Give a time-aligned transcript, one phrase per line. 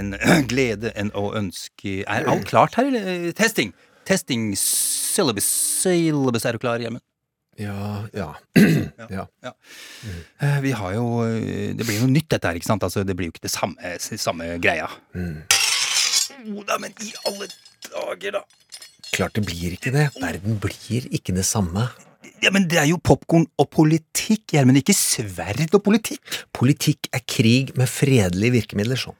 [0.00, 0.16] En
[0.50, 3.30] glede en å ønske Er alt klart her, eller?
[3.38, 3.72] Testing!
[4.08, 5.46] Testing syllabus.
[5.84, 7.04] Syllabus, er du klar, Gjermund?
[7.60, 8.30] Ja, ja.
[9.12, 9.26] ja.
[9.44, 9.52] Ja.
[10.40, 12.86] Eh, Vi har jo eh, Det blir jo noe nytt, dette her, ikke sant?
[12.86, 14.88] Altså, det blir jo ikke det samme, samme greia.
[16.54, 17.50] Oh, da, men i alle
[17.90, 18.44] dager, da!
[19.10, 20.06] Klart det blir ikke det.
[20.22, 21.88] Verden blir ikke det samme.
[22.40, 24.80] Ja, Men det er jo popkorn og politikk, Gjermund.
[24.80, 26.20] Ikke sverd og politikk.
[26.56, 29.16] Politikk er krig med fredelige virkemidler, sånn.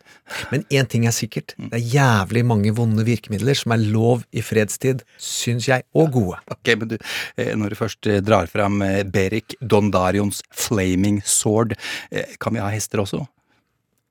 [0.53, 1.55] Men én ting er sikkert.
[1.57, 6.41] Det er jævlig mange vonde virkemidler som er lov i fredstid, syns jeg, og gode.
[6.53, 6.97] Ok, men du,
[7.37, 11.77] eh, når du først eh, drar fram eh, Berik Dondarions Flaming Sword,
[12.41, 13.25] kan vi ha hester også?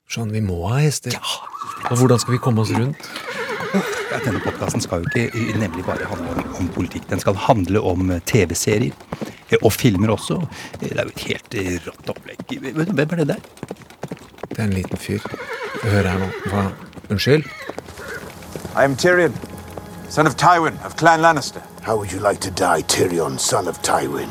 [0.09, 1.13] Sånn, vi må ha hester.
[1.13, 1.21] Ja.
[1.89, 3.09] Og hvordan skal vi komme oss rundt?
[3.69, 7.05] Ja, denne podkasten skal jo ikke nemlig bare handle om, om politikk.
[7.09, 8.93] Den skal handle om eh, TV-serier.
[9.51, 10.39] eh, Og filmer også.
[10.81, 12.41] Det er jo et helt eh, rått opplegg.
[12.49, 13.43] Hvem er det der?
[14.49, 15.21] Det er en liten fyr.
[15.83, 16.29] Hører her nå.
[16.49, 16.63] Hva?
[17.09, 17.45] Unnskyld?
[18.75, 19.33] I am Tyrion,
[20.09, 21.61] son of Tywin of Clan Lannister.
[21.85, 24.29] How would you like to die, Tyrion, son of Tywin?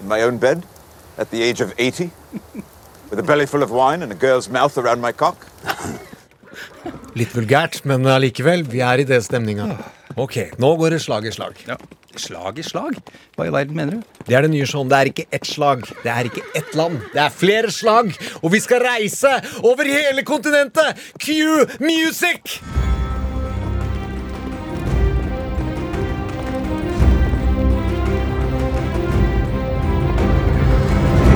[0.00, 0.62] In my own bed,
[1.18, 2.10] at the age of 80,
[3.10, 5.46] with a belly full of wine and a girl's mouth around my cock.
[7.16, 8.66] Litt vulgært, men allikevel.
[8.70, 9.70] Vi er i det stemninga.
[10.16, 11.58] Ok, nå går det slag i slag.
[11.68, 11.76] Ja.
[12.16, 12.96] Slag i slag?
[13.36, 14.20] Hva i verden mener du?
[14.24, 14.88] Det er det nye sånn.
[14.88, 15.84] Det er ikke ett slag.
[16.00, 17.02] Det er ikke ett land.
[17.12, 18.14] Det er flere slag.
[18.40, 20.96] Og vi skal reise over hele kontinentet!
[21.20, 22.56] Cue music!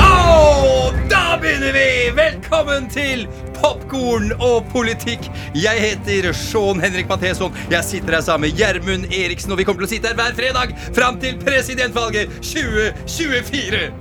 [0.00, 1.88] Oh, da begynner vi!
[2.16, 3.28] Velkommen til
[3.60, 5.31] Popkorn og politikk.
[5.54, 7.56] Jeg heter Sean Henrik Matheson.
[7.71, 10.37] Jeg sitter her sammen med Gjermund Eriksen, og vi kommer til å sitte her hver
[10.38, 14.00] fredag fram til presidentvalget 2024.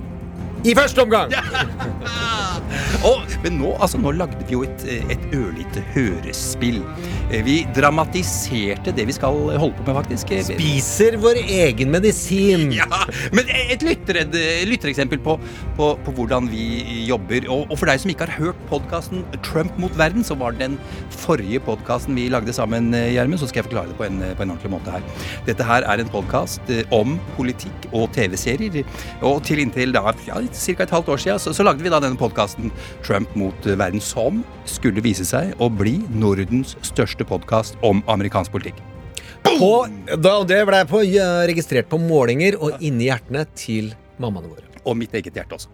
[0.64, 1.32] I første omgang.
[3.06, 6.82] Og, men nå, altså, nå lagde vi jo et, et ørlite hørespill.
[7.32, 10.32] Eh, Vi dramatiserte det vi skal holde på med, faktisk.
[10.36, 12.68] Eh, Spiser vår egen medisin.
[12.80, 12.86] Ja,
[13.34, 14.20] men et lytter,
[14.68, 15.34] lyttereksempel på,
[15.78, 16.62] på, på hvordan vi
[17.08, 17.46] jobber.
[17.52, 20.66] Og, og for deg som ikke har hørt podkasten Trump mot verden, så var det
[20.68, 20.76] den
[21.12, 23.40] forrige podkasten vi lagde sammen, eh, Gjermund.
[23.42, 25.08] Så skal jeg forklare det på en, på en ordentlig måte her.
[25.48, 28.84] Dette her er en podkast om politikk og TV-serier.
[29.24, 30.82] Og til inntil da, ja, ca.
[30.82, 32.72] et halvt år siden så, så lagde vi da denne podkasten
[33.06, 38.80] Trump mot verden, som skulle vise seg å bli Nordens største podkast om amerikansk politikk.
[39.46, 39.86] På,
[40.20, 44.66] da, det ble på, ja, registrert på målinger og inni hjertene til mammaene våre.
[44.84, 45.72] Og mitt eget hjerte også.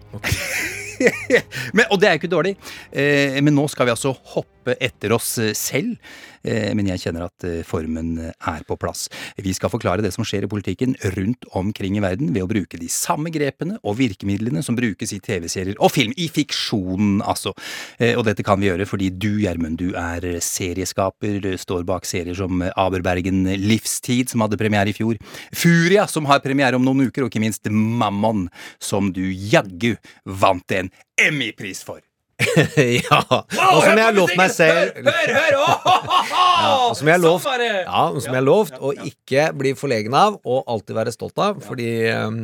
[1.75, 2.53] men, og det er jo ikke dårlig.
[2.91, 5.95] Eh, men nå skal vi altså hoppe etter oss eh, selv.
[6.43, 9.07] Eh, men jeg kjenner at eh, formen er på plass.
[9.41, 12.79] Vi skal forklare det som skjer i politikken rundt omkring i verden ved å bruke
[12.79, 16.15] de samme grepene og virkemidlene som brukes i TV-serier og film.
[16.17, 17.53] I fiksjonen, altså.
[17.99, 22.37] Eh, og dette kan vi gjøre fordi du, Gjermund, du er serieskaper, står bak serier
[22.37, 25.19] som Aberbergen Livstid, som hadde premiere i fjor.
[25.55, 28.47] Furia, som har premiere om noen uker, og ikke minst Mammon,
[28.83, 29.95] som du jaggu
[30.25, 32.06] vant en Emmy-pris for.
[32.77, 33.19] ja.
[33.31, 35.55] Og som jeg har lovt meg selv Hør, hør!
[35.57, 40.17] ja, og som jeg har lovt, Sånn ja, som jeg lovt å ikke bli forlegen
[40.17, 42.43] av og alltid være stolt av, fordi um,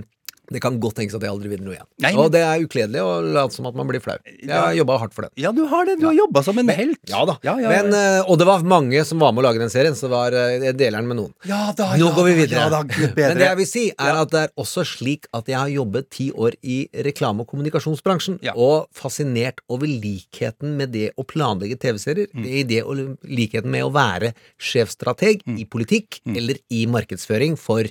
[0.53, 1.88] det kan godt tenkes at jeg aldri vinner noe igjen.
[2.00, 4.18] Nei, men- Og det er ukledelig å late som at man blir flau.
[4.25, 5.31] Jeg har jobba hardt for det.
[5.41, 6.00] Ja, du har det.
[6.00, 7.00] Du har jobba som en helt.
[7.09, 7.38] Ja da.
[7.44, 7.84] Ja, ja, ja.
[7.84, 7.94] Men,
[8.30, 10.59] og det var mange som var med å lage den serien, så det var, eh,
[10.69, 11.34] jeg deler den med noen.
[11.50, 12.59] Ja da, Nå ja går vi videre.
[12.64, 13.16] Ja da, bedre.
[13.34, 16.09] Men det jeg vil si, er at det er også slik at jeg har jobbet
[16.12, 18.53] ti år i reklame- og kommunikasjonsbransjen, Ja.
[18.56, 22.46] og fascinert over likheten med det å planlegge TV-serier, Mm.
[22.46, 22.94] i det å,
[23.25, 25.59] likheten med å være sjefstrateg Mm.
[25.59, 27.84] i politikk eller i markedsføring for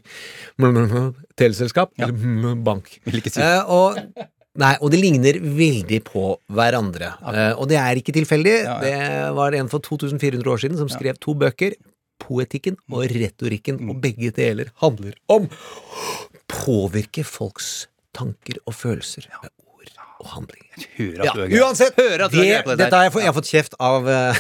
[1.37, 2.13] teleselskap eller
[2.57, 3.01] bank.
[3.07, 3.99] Eh, og
[4.61, 6.23] Nei, og det ligner veldig på
[6.53, 7.15] hverandre.
[7.25, 8.53] Eh, og det er ikke tilfeldig.
[8.67, 8.81] Ja, ja.
[8.85, 11.73] Det var en for 2400 år siden som skrev to bøker.
[12.21, 13.91] Poetikken og retorikken, Mm.
[13.91, 15.49] og begge deler handler om
[16.53, 19.27] påvirke folks tanker og følelser
[20.23, 20.59] og handling.
[20.97, 23.21] Hører at Ja, du er uansett, Hører at du er på dette har jeg, fått,
[23.23, 24.39] jeg har fått kjeft av eh,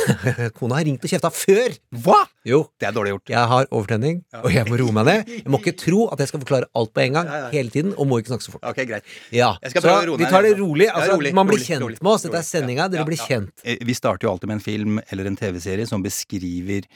[0.56, 1.74] Kona har ringt og kjefta før!
[2.06, 2.20] Hva?
[2.48, 2.62] Jo.
[2.80, 3.32] Det er dårlig gjort.
[3.34, 5.28] Jeg har overtenning, og jeg må roe meg ned.
[5.42, 7.50] Jeg må ikke tro at jeg skal forklare alt på en gang Ja, ja.
[7.52, 8.64] hele tiden, og må ikke snakke så fort.
[8.72, 9.04] Ok, greit.
[9.34, 10.62] Ja, Jeg skal Så prøve å roe vi ned tar det litt.
[10.64, 10.86] rolig.
[10.88, 12.24] Ja, Altså, rolig, man blir rolig, kjent rolig, med oss.
[12.24, 12.40] Dette rolig.
[12.46, 12.88] er sendinga.
[12.94, 13.28] Dere Ja, blir ja.
[13.28, 13.52] kjent.
[13.66, 16.88] Eh, Vi starter jo alltid med en film eller en TV-serie som beskriver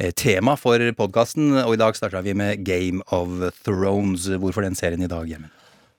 [0.00, 3.28] eh, tema for podkasten, og i dag starta vi med Game of
[3.62, 4.26] Thrones.
[4.40, 5.52] Hvorfor den serien i dag, Gjermund?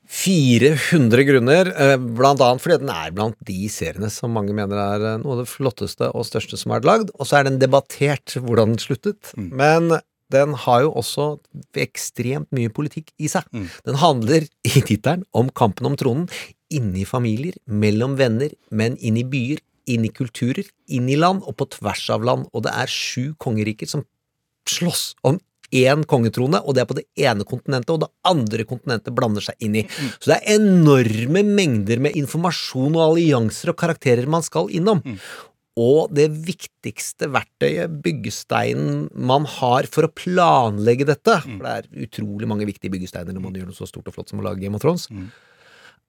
[0.09, 5.05] 400 grunner, eh, blant annet fordi den er blant de seriene som mange mener er
[5.05, 8.33] eh, noe av det flotteste og største som er lagd, og så er den debattert
[8.41, 9.33] hvordan den sluttet.
[9.37, 9.99] Men
[10.33, 11.27] den har jo også
[11.77, 13.45] ekstremt mye politikk i seg.
[13.85, 16.27] Den handler i tittelen om kampen om tronen
[16.69, 21.57] inni familier, mellom venner, men inn i byer, inn i kulturer, inn i land og
[21.57, 22.45] på tvers av land.
[22.53, 24.05] Og det er sju kongeriker som
[24.69, 25.39] slåss om
[25.71, 29.55] én kongetrone, og det er på det ene kontinentet, og det andre kontinentet blander seg
[29.65, 29.85] inn i.
[30.19, 35.03] Så det er enorme mengder med informasjon og allianser og karakterer man skal innom.
[35.79, 42.49] Og det viktigste verktøyet, byggesteinen man har for å planlegge dette, for det er utrolig
[42.51, 44.75] mange viktige byggesteiner når man gjør noe så stort og flott som å lage Game
[44.75, 45.07] of Thrones,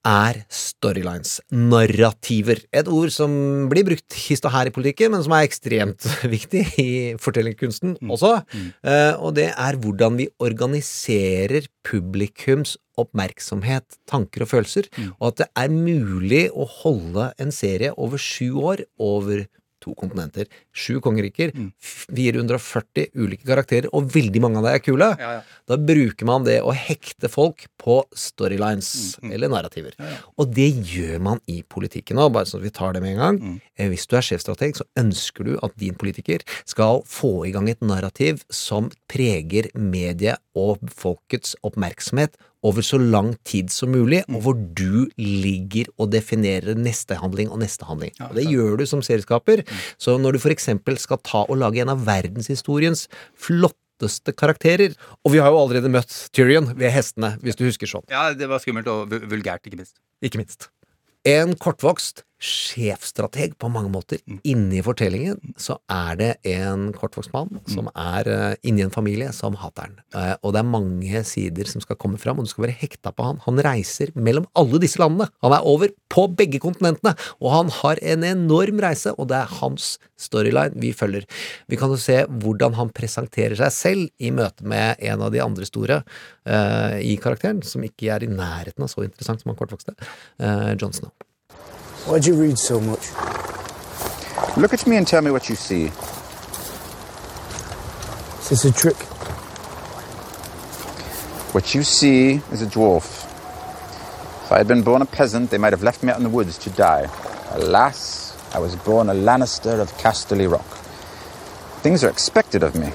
[0.07, 2.63] er storylines, narrativer.
[2.73, 3.31] Et ord som
[3.71, 6.89] blir brukt hist og her i politikken, men som er ekstremt viktig i
[7.21, 8.33] fortellerkunsten også.
[8.81, 14.89] Eh, og det er hvordan vi organiserer publikums oppmerksomhet, tanker og følelser,
[15.19, 19.45] og at det er mulig å holde en serie over sju år over
[19.81, 25.09] to kontinenter, sju kongeriker, 440 ulike karakterer, og veldig mange av dem er kule.
[25.19, 25.59] Ja, ja.
[25.69, 29.97] Da bruker man det å hekte folk på storylines, eller narrativer.
[30.37, 33.41] Og det gjør man i politikken nå, bare så vi tar det med en gang.
[33.41, 33.57] Mm.
[33.91, 37.81] Hvis du er sjefstrateg, så ønsker du at din politiker skal få i gang et
[37.81, 44.57] narrativ som preger mediet og folkets oppmerksomhet over så lang tid som mulig, og hvor
[44.57, 48.13] du ligger og definerer neste handling og neste handling.
[48.27, 49.63] Og det gjør du som serieskaper.
[50.01, 53.07] Så når du eksempel skal ta og lage en av verdenshistoriens
[53.39, 58.05] flotteste karakterer Og vi har jo allerede møtt Tyrion ved hestene, hvis du husker sånn.
[58.09, 59.99] Ja, det var skummelt og vulgært, ikke minst.
[60.25, 60.71] Ikke minst.
[61.27, 64.21] En kortvokst sjefstrateg på mange måter.
[64.47, 69.57] Inni fortellingen så er det en kortvokst mann som er uh, inni en familie som
[69.61, 69.93] hater han.
[70.17, 73.13] Eh, og det er mange sider som skal komme fram, og du skal være hekta
[73.15, 73.39] på han.
[73.45, 75.29] Han reiser mellom alle disse landene.
[75.45, 79.55] Han er over på begge kontinentene, og han har en enorm reise, og det er
[79.61, 81.25] hans storyline vi følger.
[81.71, 85.41] Vi kan jo se hvordan han presenterer seg selv i møte med en av de
[85.43, 89.59] andre store uh, i karakteren, som ikke er i nærheten av så interessant som han
[89.59, 89.93] kortvokste,
[90.81, 91.13] John Snow.
[92.05, 93.11] Why'd you read so much?
[94.57, 95.85] Look at me and tell me what you see.
[98.37, 98.97] This is this a trick?
[101.53, 103.25] What you see is a dwarf.
[104.45, 106.29] If I had been born a peasant, they might have left me out in the
[106.29, 107.07] woods to die.
[107.51, 110.65] Alas, I was born a Lannister of Casterly Rock.
[111.81, 112.87] Things are expected of me.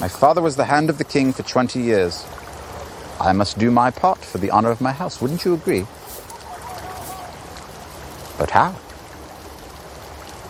[0.00, 2.24] My father was the hand of the king for 20 years.
[3.20, 5.86] I must do my part for the honor of my house, wouldn't you agree?
[8.38, 8.74] But how?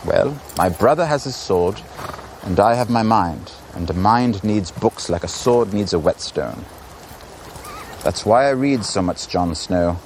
[0.05, 1.81] Well, my brother has his sword,
[2.43, 5.99] and I have my mind, and a mind needs books like a sword needs a
[5.99, 6.65] whetstone.
[8.03, 9.99] That's why I read so much Jon Snow.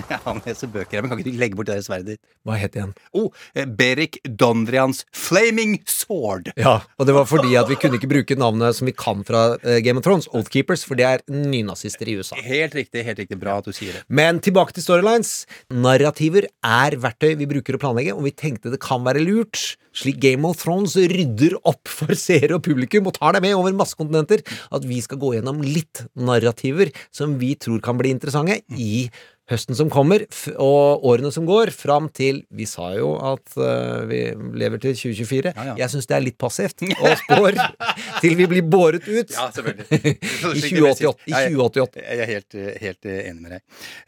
[0.26, 2.22] Han leser bøker, men kan ikke du legge bort det der sverdet ditt?
[2.46, 2.92] Hva het igjen?
[3.16, 3.30] Oh,
[3.78, 6.52] Berik Dondrians Flaming Sword.
[6.58, 9.46] Ja, og det var fordi at vi kunne ikke bruke navnet som vi kan fra
[9.62, 12.38] eh, Game of Thrones, Oathkeepers, for det er nynazister i USA.
[12.44, 13.40] Helt riktig, helt riktig.
[13.40, 14.04] Bra at du sier det.
[14.08, 15.32] Men tilbake til storylines.
[15.72, 20.20] Narrativer er verktøy vi bruker å planlegge, og vi tenkte det kan være lurt, slik
[20.20, 23.96] Game of Thrones rydder opp for seere og publikum og tar deg med over masse
[23.98, 29.06] kontinenter, at vi skal gå gjennom litt narrativer som vi tror kan bli interessante i
[29.50, 30.24] høsten som kommer,
[30.58, 34.20] og årene som går, fram til Vi sa jo at uh, vi
[34.58, 35.52] lever til 2024.
[35.54, 35.76] Ja, ja.
[35.84, 37.58] Jeg syns det er litt passivt å spår
[38.22, 41.26] til vi blir båret ut Ja, i 2088.
[41.30, 42.02] I 2088.
[42.02, 43.62] Jeg er helt, helt eh, enig med deg.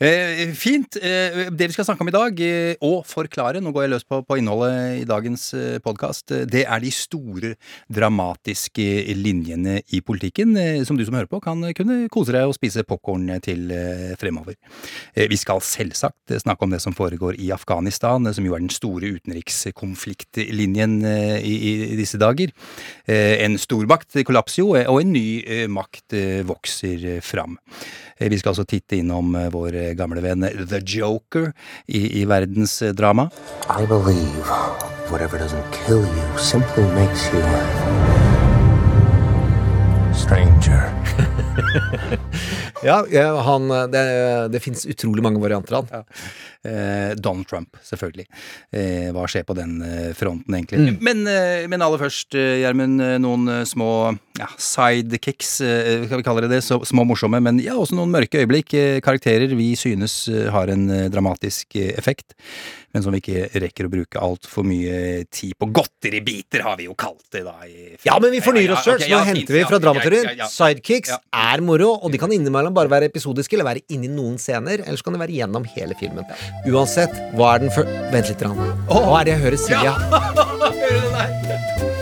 [0.04, 0.98] Eh, fint.
[0.98, 4.06] Eh, det vi skal snakke om i dag, eh, og forklare, nå går jeg løs
[4.08, 7.54] på, på innholdet i dagens eh, podkast, det er de store
[7.92, 12.84] dramatiske linjene i politikken, som du som hører på kan kunne kose deg og spise
[12.88, 13.70] popkorn til
[14.20, 14.56] fremover.
[15.28, 19.12] Vi skal selvsagt snakke om det som foregår i Afghanistan, som jo er den store
[19.18, 22.52] utenrikskonfliktlinjen eh, i, disse dager.
[23.06, 26.16] Eh, En stormakt kollapser jo, eh, og en ny makt
[26.48, 27.58] vokser fram.
[28.18, 31.52] Vi skal altså titte innom vår gamle venn The Joker
[31.86, 33.28] i, i verdensdrama.
[33.68, 34.48] I believe
[35.10, 37.44] whatever doesn't kill you simply makes you
[40.12, 41.07] stranger.
[42.86, 44.02] Ja, ja, han Det,
[44.54, 46.04] det fins utrolig mange varianter av han.
[46.66, 48.26] Eh, Donald Trump, selvfølgelig.
[48.74, 50.80] Eh, hva skjer på den eh, fronten, egentlig?
[50.82, 50.96] Mm.
[51.06, 53.90] Men, eh, men aller først, eh, Gjermund, noen små
[54.38, 56.62] ja, sidekicks, skal vi kalle det det.
[56.66, 58.74] Så, små morsomme, men ja, også noen mørke øyeblikk.
[59.06, 60.24] Karakterer vi synes
[60.54, 62.36] har en dramatisk effekt,
[62.98, 65.68] men som vi ikke rekker å bruke altfor mye tid på.
[65.78, 67.54] Godteribiter har vi jo kalt det, da.
[67.64, 70.42] i- Ja, men vi fornyer oss sjøl, så nå henter vi fra dramaturgien.
[70.50, 74.82] Sidekicks er moro, og de kan innimellom bare være episodiske eller være inni noen scener,
[74.82, 76.24] eller så kan de være gjennom hele filmen.
[76.66, 78.42] Uansett, hva er den før Vent litt.
[78.42, 78.56] Rann.
[78.88, 79.94] Hva er det jeg hører Silja?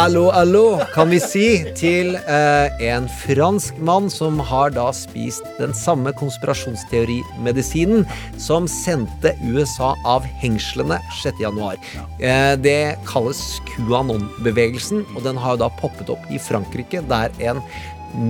[0.00, 1.46] Allo, allo, kan vi si
[1.76, 8.06] til eh, en fransk mann som har da spist den samme konspirasjonsteorimedisinen
[8.40, 11.44] som sendte USA av hengslene 6.
[11.44, 11.76] januar.
[12.24, 17.60] Eh, det kalles QAnon-bevegelsen, og den har jo da poppet opp i Frankrike, der en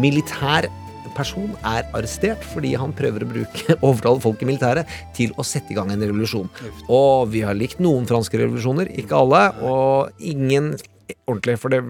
[0.02, 0.66] militær
[1.14, 5.70] person er arrestert fordi han prøver å bruke overtale folk i militæret til å sette
[5.70, 6.50] i gang en revolusjon.
[6.90, 10.72] Og vi har likt noen franske revolusjoner, ikke alle, og ingen
[11.26, 11.82] ordentlig, for det,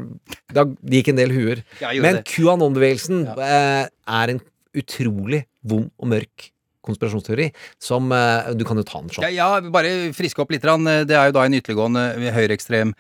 [0.55, 1.63] da, gikk en del huer.
[2.03, 2.23] Men.
[2.29, 4.43] QAnon-bevegelsen eh, er en
[4.79, 6.49] utrolig vond og mørk
[6.83, 7.51] konspirasjonsteori
[7.83, 9.27] som eh, Du kan jo ta den sånn.
[9.29, 10.65] Ja, ja, bare friske opp litt.
[10.65, 12.95] Det er jo da en ytterliggående høyreekstrem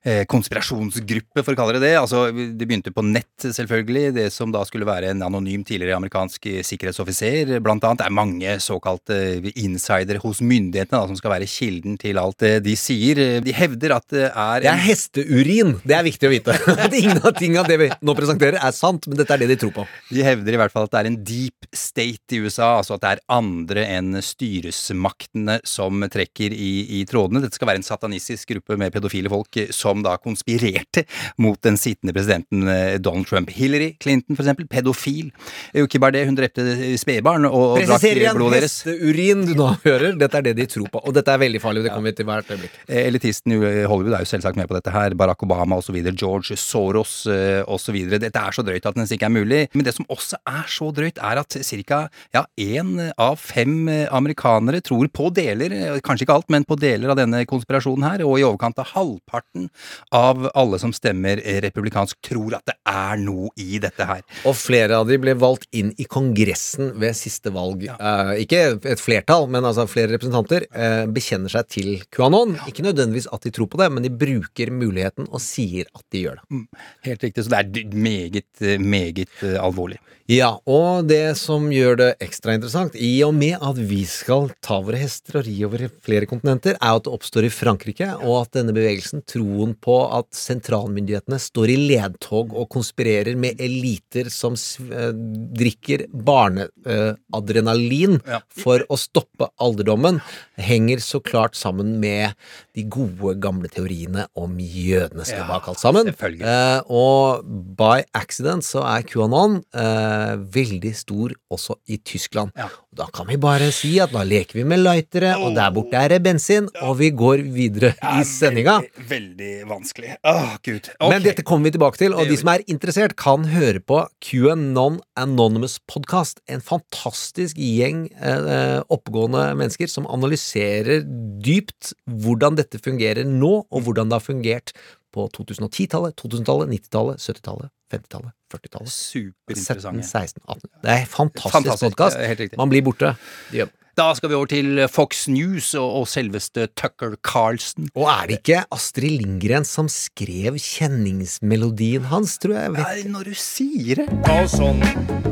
[0.00, 1.94] konspirasjonsgruppe, for å kalle det det.
[2.00, 4.14] Altså, det begynte på nett, selvfølgelig.
[4.16, 8.00] Det som da skulle være en anonym tidligere amerikansk sikkerhetsoffiser, blant annet.
[8.00, 9.18] Det er mange såkalte
[9.60, 13.20] insidere hos myndighetene da, som skal være kilden til alt det de sier.
[13.44, 15.74] De hevder at det er Det er hesteurin!
[15.84, 16.56] Det er viktig å vite.
[16.86, 19.58] At ingen av tingene det vi nå presenterer, er sant, men dette er det de
[19.60, 19.86] tror på.
[20.10, 23.04] De hevder i hvert fall at det er en deep state i USA, altså at
[23.04, 27.42] det er andre enn styresmaktene som trekker i, i trådene.
[27.44, 31.04] Dette skal være en satanistisk gruppe med pedofile folk eh, som da konspirerte
[31.40, 33.50] mot den sittende presidenten eh, Donald Trump.
[33.54, 35.30] Hillary Clinton, for eksempel, pedofil.
[35.72, 36.64] Eh, Jo ikke bare det, hun drepte
[37.00, 38.02] spedbarn og, drakk
[38.36, 38.76] blodet deres.
[38.84, 40.16] Presiserer igjen urin du nå hører.
[40.20, 41.02] Dette er det de tror på.
[41.06, 42.76] Og dette er veldig farlig, det kommer vi til hvert øyeblikk.
[42.88, 45.16] Eh, Elitisten i Hollywood er jo selvsagt med på dette her.
[45.18, 45.96] Barack Obama osv.
[46.10, 47.98] George Soros eh, osv.
[48.16, 49.62] Dette er så drøyt at det nesten ikke er mulig.
[49.74, 52.00] Men det som også er så drøyt, er at ca.
[52.36, 56.78] Ja, én av fem eh, amerikanere tror på deler, eh, kanskje ikke alt, men på
[56.80, 58.24] deler av denne konspirasjonen her.
[58.26, 59.68] Og i overkant av halvparten
[60.14, 64.22] av alle som stemmer republikansk, tror at det er noe i dette her.
[64.48, 67.86] Og flere av de ble valgt inn i Kongressen ved siste valg.
[67.86, 72.56] Eh, ikke et flertall, men altså flere representanter eh, bekjenner seg til QAnon.
[72.70, 76.26] Ikke nødvendigvis at de tror på det, men de bruker muligheten og sier at de
[76.26, 76.62] gjør det.
[77.08, 77.46] Helt riktig.
[77.46, 80.00] Så det er meget, eh, meget eh, alvorlig.
[80.30, 84.76] Ja, og det som gjør det ekstra interessant, i og med at vi skal ta
[84.78, 88.52] våre hester og ri over flere kontinenter, er at det oppstår i Frankrike, og at
[88.60, 95.12] denne bevegelsen, troen på at sentralmyndighetene står i ledtog og konspirerer med eliter som eh,
[95.60, 98.40] drikker barneadrenalin Ja.
[98.50, 100.20] for å stoppe alderdommen,
[100.56, 102.32] henger så klart sammen med
[102.76, 106.08] de gode, gamle teoriene om jødene skal være kalt sammen.
[106.10, 107.44] Eh, og
[107.76, 112.50] by accident så er QAnon eh, veldig stor også i Tyskland.
[112.56, 112.68] Ja.
[112.90, 116.10] Da kan vi bare si at da leker vi med lightere, og der borte er
[116.10, 118.80] det bensin, og vi går videre i sendinga.
[118.82, 120.16] Veldig, veldig vanskelig.
[120.26, 120.88] Åh, gud.
[120.98, 124.98] Men dette kommer vi tilbake til, og de som er interessert, kan høre på QAnon
[125.14, 126.42] Anonymous Podcast.
[126.50, 131.06] En fantastisk gjeng eh, oppegående mennesker som analyserer
[131.46, 134.74] dypt hvordan dette fungerer nå, og hvordan det har fungert
[135.14, 138.94] på 2010-tallet, 2000-tallet, 90-tallet, 70-tallet, 50-tallet, 40-tallet.
[138.94, 142.56] 17, 16, 18 Det er fantastisk, Fantastisk, podkast.
[142.58, 143.14] Man blir borte.
[143.50, 143.76] Det gjør man.
[143.98, 147.90] Da skal vi over til Fox News og, og selveste Tucker Carlson.
[147.98, 152.72] Og er det ikke Astrid Lindgren som skrev kjenningsmelodien hans, tror jeg?
[152.78, 154.80] Nei, når du sier det Carlsson,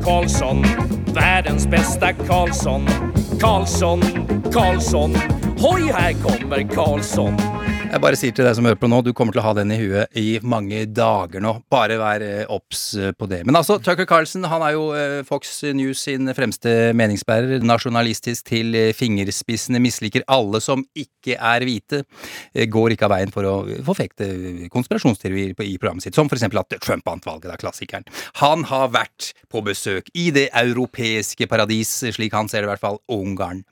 [0.05, 0.61] Carlsson,
[1.17, 2.85] verdens beste Carlsson.
[3.39, 4.03] Carlsson,
[4.53, 5.15] Carlsson,
[5.63, 7.39] hoi, her kommer Karlsson.
[7.89, 9.71] Jeg bare sier til deg som hører på nå, du kommer til å ha den
[9.73, 11.55] i huet i mange dager nå.
[11.73, 13.39] Bare vær eh, obs eh, på det.
[13.49, 17.65] Men altså, Tucker Carlson han er jo eh, Fox News sin fremste meningsbærer.
[17.65, 22.03] Nasjonalistisk til fingerspissene, misliker alle som ikke er hvite.
[22.69, 23.55] Går ikke av veien for å
[23.89, 24.29] forfekte
[24.75, 28.05] konspirasjonsteorier i programmet sitt, som eksempel at Trump vant valget, da, klassikeren.
[28.43, 32.85] Han har vært på besøk i det europeiske paradis, slik han ser det i hvert
[32.85, 33.65] fall, Ungarn.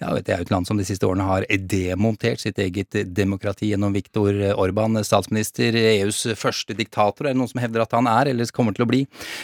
[0.00, 3.68] Ja, det er jo et land som de siste årene har demontert sitt eget demokrati
[3.68, 8.30] gjennom Viktor Orban, statsminister, EUs første diktator, er det noen som hevder at han er,
[8.30, 9.02] eller kommer til å bli.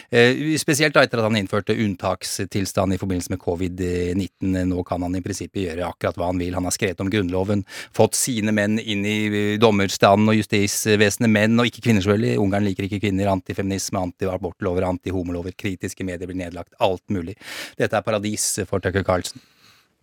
[0.08, 4.56] Eh, spesielt etter at han innførte unntakstilstand i forbindelse med covid-19.
[4.70, 6.56] Nå kan han i prinsippet gjøre akkurat hva han vil.
[6.56, 9.18] Han har skrevet om Grunnloven, fått sine menn inn i
[9.60, 12.38] dommerstanden og justisvesenet, menn og ikke kvinner selvfølgelig.
[12.40, 17.36] Ungarn liker ikke kvinner, antifeminisme, antiabortlover, antihomolover, kritiske medier blir nedlagt, alt mulig.
[17.76, 19.44] Dette er paradis for Tucker Carlson.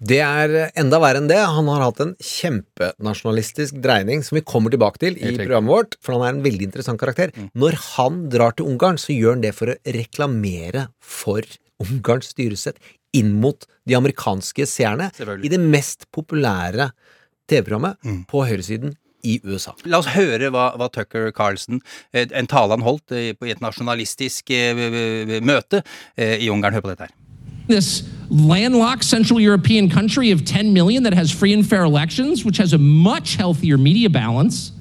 [0.03, 1.39] Det er enda verre enn det.
[1.39, 6.17] Han har hatt en kjempenasjonalistisk dreining som vi kommer tilbake til i programmet vårt, for
[6.17, 7.31] han er en veldig interessant karakter.
[7.55, 11.48] Når han drar til Ungarn, så gjør han det for å reklamere for
[11.83, 12.81] Ungarns styresett
[13.15, 15.12] inn mot de amerikanske seerne
[15.43, 16.91] i det mest populære
[17.48, 19.72] TV-programmet på høyresiden i USA.
[19.88, 21.79] La oss høre hva, hva Tucker Carlson,
[22.12, 25.83] eh, en tale han holdt eh, i et nasjonalistisk eh, møte
[26.17, 26.75] eh, i Ungarn.
[26.75, 27.23] Hør på dette her.
[27.67, 32.58] This landlocked Central European country of 10 million that has free and fair elections, which
[32.58, 34.72] has a much healthier media balance.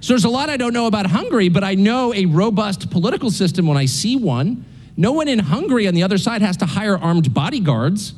[0.00, 3.30] So there's a lot I don't know about Hungary, but I know a robust political
[3.30, 4.64] system when I see one.
[4.96, 8.14] No one in Hungary on the other side has to hire armed bodyguards.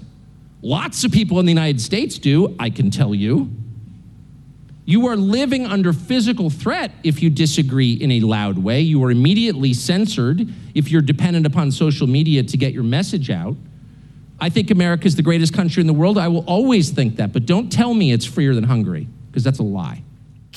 [0.63, 3.51] Lots of people in the United States do, I can tell you.
[4.85, 8.81] You are living under physical threat if you disagree in a loud way.
[8.81, 13.57] You are immediately censored if you're dependent upon social media to get your message out.
[14.41, 16.17] I think America is the greatest country in the world.
[16.19, 19.59] I will always think that, but don't tell me it's freer than Hungary, because that's
[19.59, 20.03] a lie.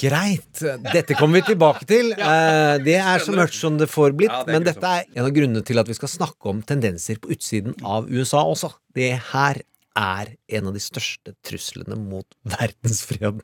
[0.02, 0.62] Greit.
[0.94, 2.14] Dette kommer vi tilbake til.
[2.18, 4.48] Eh, Det er så mørkt som det får blitt.
[4.48, 7.76] Men dette er en av grunnene til at vi skal snakke om tendenser på utsiden
[7.84, 8.72] av USA også.
[8.96, 9.60] Det her
[9.98, 13.42] er en av de største truslene mot verdensfreden.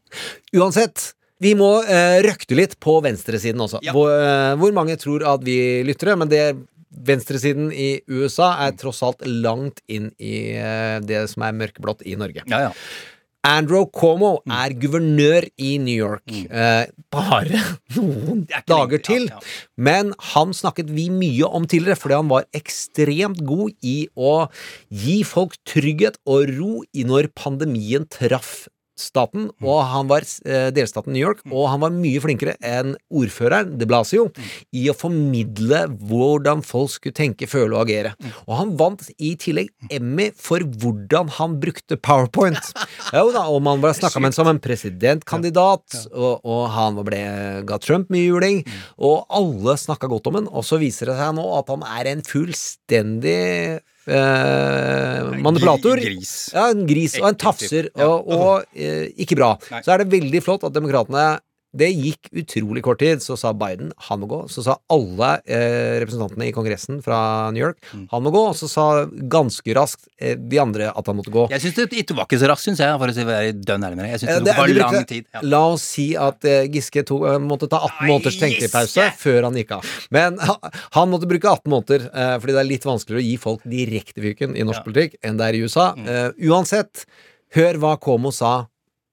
[0.56, 1.12] Uansett.
[1.44, 3.82] Vi må eh, røkte litt på venstresiden også.
[3.94, 6.46] Hvor, eh, hvor mange tror at vi lyttere, men det
[6.90, 12.18] venstresiden i USA er tross alt langt inn i eh, det som er mørkeblått i
[12.20, 12.46] Norge.
[12.48, 12.74] Ja, ja.
[13.48, 16.26] Andrew Cuomo er guvernør i New York.
[16.28, 17.62] Eh, bare
[17.96, 19.28] noen er dager til.
[19.30, 19.56] ja, ja.
[19.78, 24.34] Men han snakket vi mye om tidligere, fordi han var ekstremt god i å
[24.90, 28.66] gi folk trygghet og ro i når pandemien traff
[29.00, 29.68] staten, Mm.
[29.68, 33.86] og han var eh, delstaten New York, og han var mye flinkere enn ordføreren, de
[33.86, 34.50] Blasio, Mm.
[34.74, 38.14] i å formidle hvordan folk skulle tenke, føle og agere.
[38.20, 38.32] Mm.
[38.48, 42.60] Og han vant i tillegg Emmy for hvordan han brukte PowerPoint.
[43.14, 47.78] Jo da, og man snakka med ham som en presidentkandidat, og, og han ble, ga
[47.80, 48.82] Trump mye juling, Mm.
[49.00, 52.08] og alle snakka godt om ham, og så viser det seg nå at han er
[52.12, 56.02] en fullstendig eh, manipulator.
[56.02, 56.34] Gris.
[56.56, 59.54] Ja, en gris og en tafser, og, og eh, ikke bra.
[59.82, 61.30] Så er det veldig flott at demokratene
[61.78, 64.40] det gikk utrolig kort tid, så sa Biden han må gå.
[64.50, 67.20] Så sa alle eh, representantene i Kongressen fra
[67.54, 68.08] New York Mm.
[68.12, 68.42] han må gå.
[68.50, 71.46] Og så sa ganske raskt eh, de andre at han måtte gå.
[71.54, 73.86] Jeg syns det, det var ikke så raskt, syns jeg, for å si- være dønn
[73.86, 74.12] ærlig med deg.
[74.16, 75.26] Jeg syns det, det tok for lang tid.
[75.38, 75.44] Ja.
[75.54, 79.48] La oss si at eh, Giske to, eh, måtte ta 18 Nei, måneders tenkepause før
[79.50, 79.92] han gikk av.
[80.18, 80.58] Men ha,
[80.98, 84.26] han måtte bruke 18 måneder, eh, fordi det er litt vanskeligere å gi folk direkte
[84.26, 84.84] fyken i norsk Ja.
[84.84, 84.90] Mm.
[84.92, 85.88] politikk enn det er i USA.
[85.98, 87.06] Eh, uansett,
[87.56, 88.56] hør hva Komo sa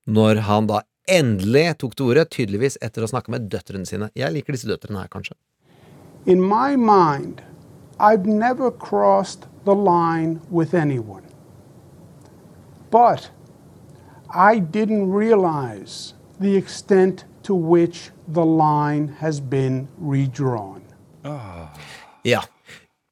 [0.08, 4.10] når han da endelig tok til orde, tydeligvis etter å snakke med døtrene sine.
[4.16, 5.36] Jeg liker disse døtrene her, kanskje.
[6.26, 7.42] In my mind,
[8.00, 11.24] I've never crossed the line with anyone.
[12.90, 13.30] But
[14.30, 20.82] I didn't realize the extent to which the line has been redrawn.
[22.22, 22.42] Ja.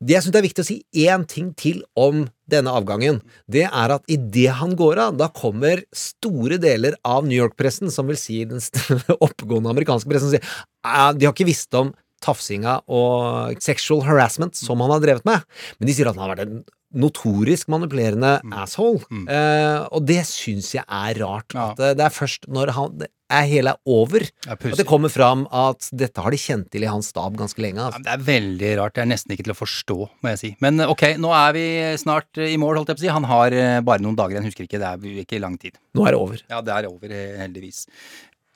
[0.03, 3.95] Det jeg syns er viktig å si én ting til om denne avgangen, det er
[3.95, 8.41] at idet han går av, da kommer store deler av New York-pressen, som vil si
[8.49, 8.63] den
[9.27, 14.83] oppegående amerikanske pressen, sier «Ah, de har ikke visst om tafsinga og sexual harassment som
[14.83, 15.47] han har drevet med,
[15.79, 16.63] men de sier at han har vært en
[16.95, 19.03] notorisk manipulerende asshole.
[19.29, 21.53] Eh, og det syns jeg er rart.
[21.57, 21.71] Ja.
[21.73, 25.87] At det, det er først når han er hele over, at det kommer fram at
[25.97, 27.81] dette har de kjent til i hans stab ganske lenge.
[27.81, 28.03] Altså.
[28.03, 28.95] Ja, Det er veldig rart.
[28.99, 30.51] Det er nesten ikke til å forstå, må jeg si.
[30.65, 31.65] Men ok, nå er vi
[32.03, 33.13] snart i mål, holdt jeg på å si.
[33.17, 34.83] Han har eh, bare noen dager igjen, husker ikke.
[34.83, 35.81] Det er ikke lang tid.
[35.97, 36.45] Nå er det over.
[36.53, 37.87] Ja, det er over, eh, heldigvis.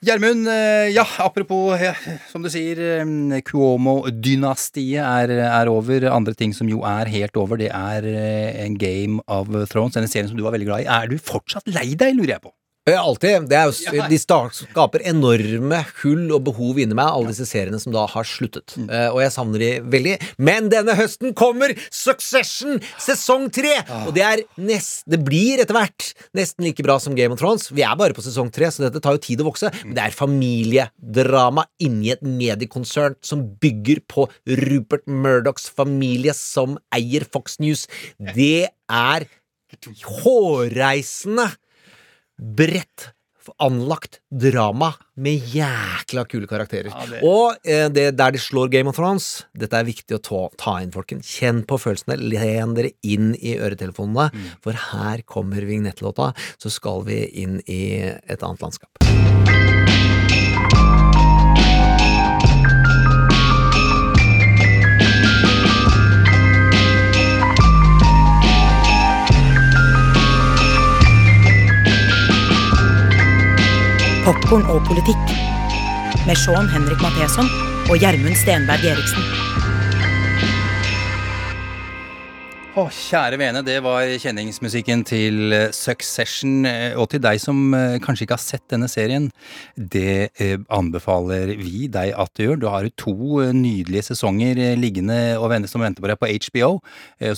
[0.04, 1.94] Gjermund, eh, ja, apropos, ja,
[2.28, 6.04] som du sier, eh, Cuomo-dynastiet er, er over.
[6.12, 10.04] Andre ting som jo er helt over, det er eh, en Game of Thrones, en
[10.04, 10.90] serie som du var veldig glad i.
[10.98, 12.52] Er du fortsatt lei deg, lurer jeg på?
[12.86, 13.48] Alltid.
[13.50, 14.04] Det er jo.
[14.12, 18.76] De skaper enorme hull og behov inni meg, alle disse seriene som da har sluttet.
[18.78, 18.86] Mm.
[18.86, 20.14] Uh, og jeg savner de veldig.
[20.38, 23.74] Men denne høsten kommer Succession sesong tre!
[23.82, 24.06] Ah.
[24.06, 27.68] Og det er nest, Det blir etter hvert nesten like bra som Game of Thrones.
[27.74, 29.72] Vi er bare på sesong tre, så dette tar jo tid å vokse.
[29.72, 29.88] Mm.
[29.88, 34.28] Men det er familiedrama inni et mediekonsern som bygger på
[34.62, 37.86] Rupert Murdochs familie, som eier Fox News.
[38.36, 39.26] Det er
[40.22, 41.50] hårreisende
[42.40, 43.12] bredt
[43.62, 44.88] anlagt drama
[45.22, 46.90] med jækla kule karakterer.
[46.90, 50.20] Ja, det- Og eh, det, der de slår Game of Thrones Dette er viktig å
[50.20, 51.22] ta, ta inn, folken.
[51.22, 52.18] Kjenn på følelsene.
[52.18, 54.32] Len dere inn i øretelefonene.
[54.34, 54.50] Mm.
[54.60, 56.32] For her kommer vignettlåta.
[56.58, 58.90] Så skal vi inn i et annet landskap.
[74.26, 75.28] Popkorn og politikk.
[76.26, 77.46] Med Sean Henrik Matheson
[77.90, 79.22] og Gjermund Stenberg Eriksen.
[82.76, 86.66] Å, kjære vene, det var kjenningsmusikken til eh, Succession.
[86.68, 89.30] eh, Og til deg som eh, kanskje ikke har sett denne serien,
[89.76, 90.28] det
[90.68, 92.58] anbefaler vi deg at du gjør.
[92.60, 93.14] Du har jo to
[93.56, 96.68] nydelige sesonger liggende og venter som venter på deg på HBO.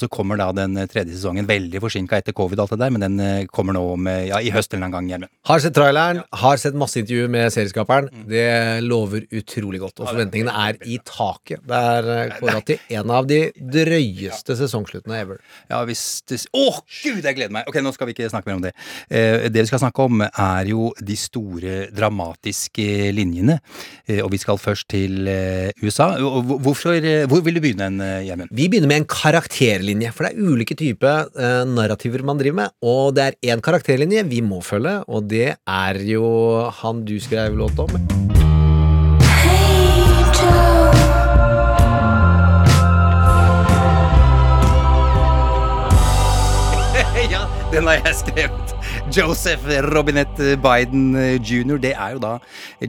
[0.01, 3.05] Så kommer da den tredje sesongen, veldig forsinka etter covid og alt det der, men
[3.05, 5.31] den kommer nå med, ja, i høst eller en gang, Gjermund.
[5.51, 8.11] Har sett traileren, har sett masse intervju med serieskaperen.
[8.31, 8.49] Det
[8.87, 11.63] lover utrolig godt, og forventningene er i taket.
[11.69, 13.43] Det er kåra til en av de
[13.79, 15.41] drøyeste sesongsluttene ever.
[15.71, 16.65] Ja, hvis det Å,
[17.05, 17.69] gud, jeg gleder meg!
[17.71, 18.73] Ok, nå skal vi ikke snakke mer om det.
[19.13, 23.59] Eh, det vi skal snakke om, er jo de store dramatiske linjene.
[24.09, 26.11] Eh, og vi skal først til eh, USA.
[26.19, 28.49] Hvor- Hvorfor, eh, hvor vil du begynne, eh, Gjermund?
[28.53, 32.71] Vi begynner med en karakterlinje, for det er ulike typer eh, narrativer man driver med.
[32.83, 37.57] Og det er én karakterlinje vi må følge, og det er jo han du skrev
[37.59, 37.93] låt om.
[39.39, 40.05] Hey,
[40.39, 40.78] den
[47.89, 48.78] har jeg skrevet.
[49.11, 51.79] Joseph Robinette Biden jr.
[51.81, 52.33] Det er jo da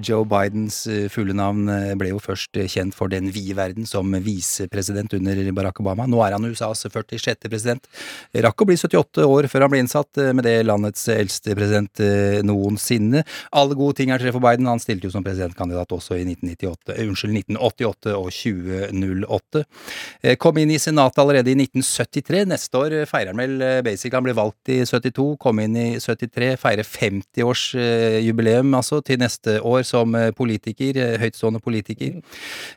[0.03, 1.69] Joe Bidens eh, fulle navn.
[1.71, 6.05] eh, Ble jo først eh, kjent for den vide verden som visepresident under Barack Obama.
[6.09, 7.47] Nå er han USAs 46.
[7.47, 7.87] president.
[8.35, 12.03] Rakk å bli 78 år før han ble innsatt, eh, med det landets eldste president
[12.03, 13.23] eh, noensinne.
[13.55, 14.67] Alle gode ting er tre for Biden.
[14.69, 19.63] Han stilte jo som presidentkandidat også i 1998, eh, unnskyld, 1988 og 2008.
[20.25, 22.43] Eh, Kom inn i Senatet allerede i 1973.
[22.51, 24.13] Neste år eh, feirer han vel basic.
[24.19, 29.83] Han ble valgt i 72, kom inn i 73, feire 50-årsjubileum altså til neste år
[29.87, 32.19] som eh, politiker, eh, høytstående politiker.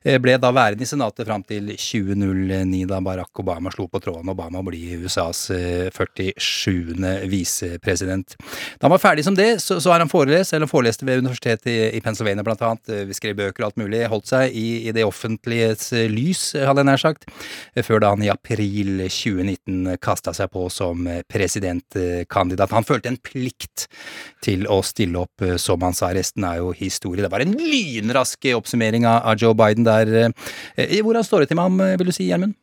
[0.04, 4.30] Eh, Ble da værende i Senatet fram til 2009, da Barack Obama slo på tråden.
[4.32, 6.94] Obama blir USAs eh, 47.
[7.30, 8.36] visepresident.
[8.78, 11.70] Da han var ferdig som det, så, så har han forelest, eller foreleste ved universitetet
[11.72, 14.94] i, i Pennsylvania blant annet, eh, skrev bøker og alt mulig, holdt seg i, i
[14.94, 17.28] det offentliges eh, lys, eh, hadde jeg nær sagt,
[17.74, 22.74] eh, før da han i april 2019 kasta seg på som eh, presidentkandidat.
[22.76, 23.86] Han følte en plikt
[24.44, 26.12] til å stille opp, eh, som han sa.
[26.14, 27.22] Resten er jo historie.
[27.22, 30.32] Det var en lynrask oppsummering av, Joe Biden der.
[30.76, 31.00] eh.
[31.02, 32.54] Hvordan står det til med ham, eh, vil du si, Gjermund?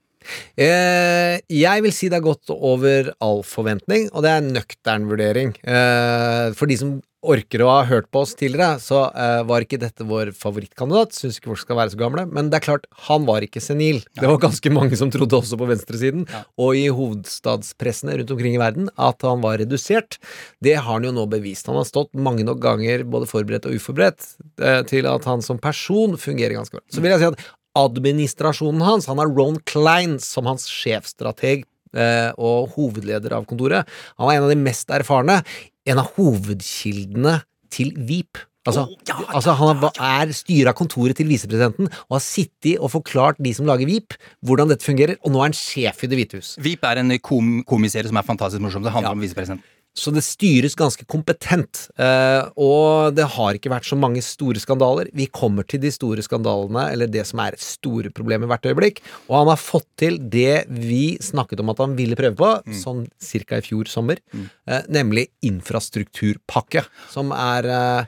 [0.59, 5.07] Eh, jeg vil si det er gått over all forventning, og det er en nøktern
[5.09, 5.53] vurdering.
[5.63, 9.79] Eh, for de som orker å ha hørt på oss tidligere, så eh, var ikke
[9.81, 11.15] dette vår favorittkandidat.
[11.17, 12.25] Syns ikke folk skal være så gamle.
[12.31, 14.01] Men det er klart, han var ikke senil.
[14.15, 16.25] Det var ganske mange som trodde også på venstresiden,
[16.59, 20.19] og i hovedstadspressene rundt omkring i verden, at han var redusert.
[20.63, 21.67] Det har han jo nå bevist.
[21.67, 25.59] Han har stått mange nok ganger, både forberedt og uforberedt, eh, til at han som
[25.59, 26.85] person fungerer ganske bra.
[26.87, 32.31] Så vil jeg si at administrasjonen hans, han har Ron Klein som hans sjefstrateg eh,
[32.37, 33.89] og hovedleder av kontoret.
[34.17, 35.41] Han var en av de mest erfarne.
[35.89, 37.39] En av hovedkildene
[37.73, 38.41] til VIP.
[38.67, 38.83] Altså,
[39.31, 43.53] altså Han er, er styret av kontoret til visepresidenten og har sittet og forklart de
[43.55, 46.51] som lager VIP, hvordan dette fungerer, og nå er han sjef i Det hvite hus.
[46.61, 48.83] VIP er en kom komiserie som er fantastisk morsom.
[48.85, 49.63] Det handler om visepresident.
[49.97, 55.09] Så det styres ganske kompetent, eh, og det har ikke vært så mange store skandaler.
[55.17, 59.01] Vi kommer til de store skandalene, eller det som er store problemer hvert øyeblikk.
[59.27, 63.07] Og han har fått til det vi snakket om at han ville prøve på, sånn
[63.19, 64.21] cirka i fjor sommer,
[64.69, 68.05] eh, nemlig infrastrukturpakke, som er eh,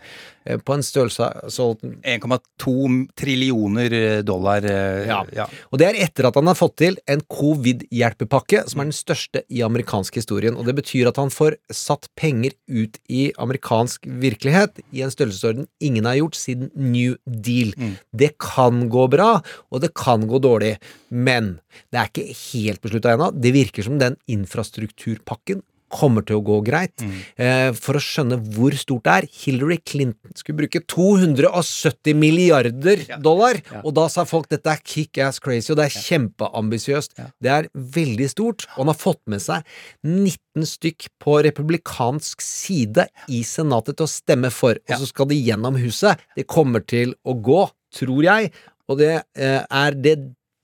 [0.66, 4.64] på en størrelse sånn 1,2 trillioner dollar.
[4.66, 5.24] eh, Ja.
[5.36, 5.46] ja.
[5.72, 9.44] Og det er etter at han har fått til en covid-hjelpepakke, som er den største
[9.50, 10.58] i amerikansk historien.
[10.58, 15.68] Og det betyr at han får satt penger ut i amerikansk virkelighet i en størrelsesorden
[15.82, 17.74] ingen har gjort siden New Deal.
[18.12, 20.78] Det kan gå bra, og det kan gå dårlig,
[21.10, 21.60] men
[21.92, 23.32] det er ikke helt beslutta ennå.
[23.32, 27.04] Det virker som den infrastrukturpakken kommer til å gå greit.
[27.36, 33.60] Eh, for å skjønne hvor stort det er Hillary Clinton skulle bruke 270 milliarder dollar,
[33.82, 37.18] og da sa folk dette er kick-ass crazy, og det er kjempeambisiøst.
[37.42, 39.68] Det er veldig stort, og han har fått med seg
[40.08, 45.40] 19 stykk på republikansk side i Senatet til å stemme for, og så skal de
[45.40, 46.20] gjennom huset.
[46.38, 47.64] Det kommer til å gå,
[47.96, 48.54] tror jeg,
[48.92, 50.20] og det eh, er det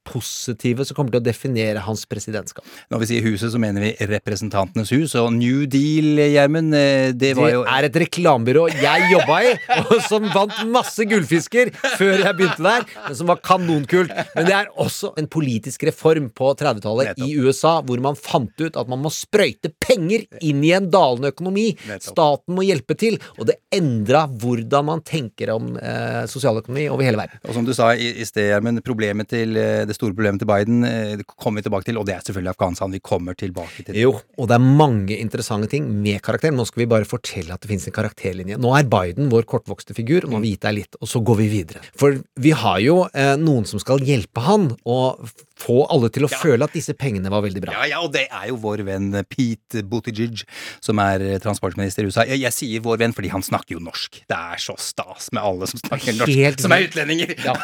[0.07, 2.65] positive som kommer til å definere hans presidentskap.
[2.91, 5.15] Når vi sier huset, så mener vi Representantenes hus.
[5.19, 9.53] Og New Deal, Gjermund, eh, det var jo Det er et reklamebyrå jeg jobba i,
[9.83, 14.13] og som vant masse gullfisker før jeg begynte der, men som var kanonkult.
[14.35, 18.77] Men det er også en politisk reform på 30-tallet i USA, hvor man fant ut
[18.79, 21.69] at man må sprøyte penger inn i en dalende økonomi.
[21.87, 22.07] Nettopp.
[22.11, 27.19] Staten må hjelpe til, og det endra hvordan man tenker om eh, sosialøkonomi over hele
[27.19, 27.41] verden.
[27.47, 30.49] Og som du sa i, i sted, Gjermund, problemet til, eh, det store problemet til
[30.49, 32.95] Biden eh, det kommer vi tilbake til, og det er selvfølgelig Afghanistan.
[32.95, 34.03] Vi kommer tilbake til det.
[34.05, 36.57] Jo, og det er mange interessante ting med karakteren.
[36.59, 38.59] Nå skal vi bare fortelle at det finnes en karakterlinje.
[38.61, 41.23] Nå er Biden vår kortvokste figur, og nå har vi gitt deg litt, og så
[41.25, 41.83] går vi videre.
[41.97, 46.31] For vi har jo eh, noen som skal hjelpe han, og få alle til å
[46.31, 47.75] føle at disse pengene var veldig bra.
[47.79, 50.43] Ja, ja, og det er jo vår venn Pete Buttigieg,
[50.83, 52.27] som er eh, transportminister i USA.
[52.29, 54.21] Jeg, jeg sier vår venn fordi han snakker jo norsk.
[54.29, 57.33] Det er så stas med alle som snakker norsk, Helt som er utlendinger.
[57.45, 57.57] Ja.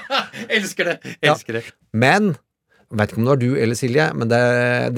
[0.60, 1.16] elsker det!
[1.18, 1.34] Ja.
[1.34, 1.66] Elsker det.
[1.90, 2.34] Men
[2.90, 4.38] Vet ikke om det var du eller Silje, men det,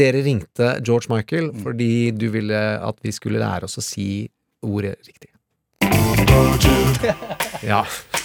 [0.01, 4.07] dere ringte George Michael fordi du ville at vi skulle lære oss å si
[4.65, 5.29] ordet riktig.
[7.61, 7.85] Ja.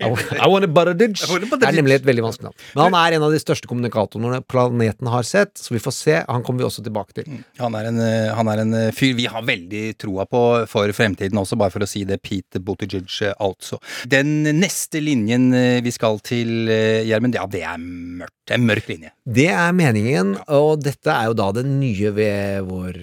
[0.00, 0.08] I,
[0.48, 2.56] want a Det er nemlig et veldig vanskelig navn.
[2.74, 6.16] Men han er en av de største kommunikatorene planeten har sett, så vi får se.
[6.28, 7.28] Han kommer vi også tilbake til.
[7.60, 10.96] Han er, en, eh, han er en eh, fyr vi har veldig troa på for
[10.96, 12.20] fremtiden også, bare for å si det.
[12.24, 13.80] Pete Buttigieg, eh, altså.
[14.10, 15.50] Den neste linjen
[15.84, 16.70] vi skal til,
[17.06, 18.36] Gjermund, ja, det er mørkt.
[18.50, 19.12] Det er mørk linje.
[19.30, 22.96] Det er meningen, og dette er jo da det nye ved vår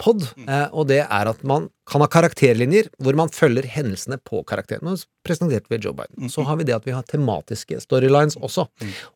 [0.00, 4.42] pod, eh, og det er at man kan ha karakterlinjer hvor man følger hendelsene på
[4.48, 4.84] karakteren.
[4.86, 4.96] Nå
[5.26, 6.30] presenterte vi Joe Biden.
[6.32, 8.66] Så har vi det at vi har tematiske storylines også.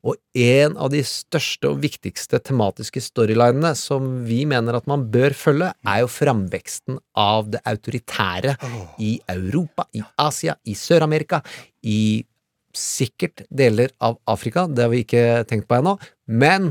[0.04, 5.37] Og en av de største og viktigste tematiske storylinene som vi mener at man bør
[5.37, 8.56] følge, er jo framveksten av det autoritære
[9.02, 11.42] i Europa, i Asia, i Sør-Amerika,
[11.82, 12.24] i
[12.72, 15.98] sikkert deler av Afrika, det har vi ikke tenkt på ennå,
[16.32, 16.70] men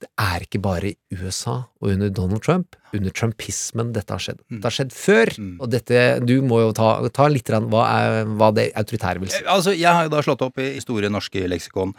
[0.00, 4.40] det er ikke bare i USA og under Donald Trump, under trumpismen dette har skjedd.
[4.48, 8.50] Det har skjedd før, og dette, du må jo ta, ta litt hva, er, hva
[8.54, 9.42] det autoritære vil si.
[9.44, 11.92] Altså, Jeg har jo da slått opp i i Store norske leksikon.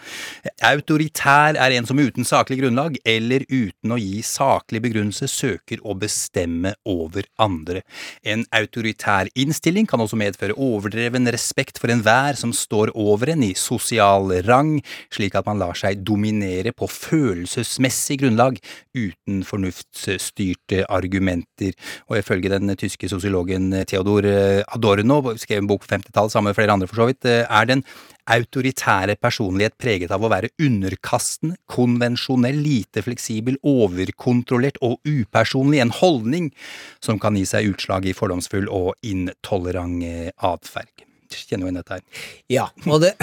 [0.71, 5.95] Autoritær er en som uten saklig grunnlag eller uten å gi saklig begrunnelse søker å
[5.99, 7.83] bestemme over andre.
[8.23, 13.53] En autoritær innstilling kan også medføre overdreven respekt for enhver som står over en i
[13.57, 14.77] sosial rang,
[15.13, 18.59] slik at man lar seg dominere på følelsesmessig grunnlag
[18.97, 21.75] uten fornuftsstyrte argumenter.
[22.09, 26.57] Og ifølge den tyske sosiologen Theodor eh, Adorno, skrev en bok på 50-tallet sammen med
[26.59, 27.85] flere andre for så vidt, eh, er den
[28.31, 36.51] autoritære personlighet preget av å være underkastende, konvensjonell, lite fleksibel, overkontrollert og upersonlig, en holdning
[37.03, 41.10] som kan gi seg utslag i fordomsfull og intolerant eh, atferd.
[41.35, 42.27] Kjenner jo igjen dette her?
[42.51, 43.13] Ja, og det,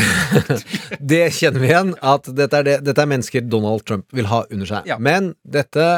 [1.13, 4.45] det kjenner vi igjen, at dette er, det, dette er mennesker Donald Trump vil ha
[4.49, 4.91] under seg.
[5.03, 5.89] Men dette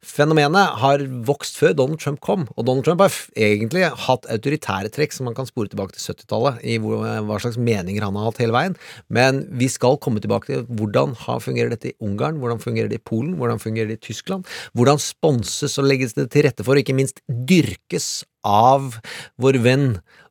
[0.00, 5.12] fenomenet har vokst før Donald Trump kom, og Donald Trump har egentlig hatt autoritære trekk
[5.12, 8.40] som man kan spore tilbake til 70-tallet, i hvor, hva slags meninger han har hatt
[8.40, 8.78] hele veien.
[9.12, 13.02] Men vi skal komme tilbake til hvordan har, fungerer dette i Ungarn, hvordan fungerer det
[13.02, 16.76] i Polen, hvordan fungerer det i Tyskland, hvordan sponses og legges det til rette for,
[16.78, 18.10] og ikke minst dyrkes
[18.46, 18.96] av
[19.40, 19.88] vår venn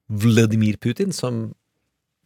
[0.10, 1.50] Vladimir Putin, som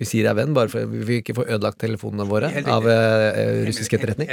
[0.02, 3.60] vi sier er venn, bare for vi vil ikke få ødelagt telefonene våre av eh,
[3.68, 4.28] russisk etterretning.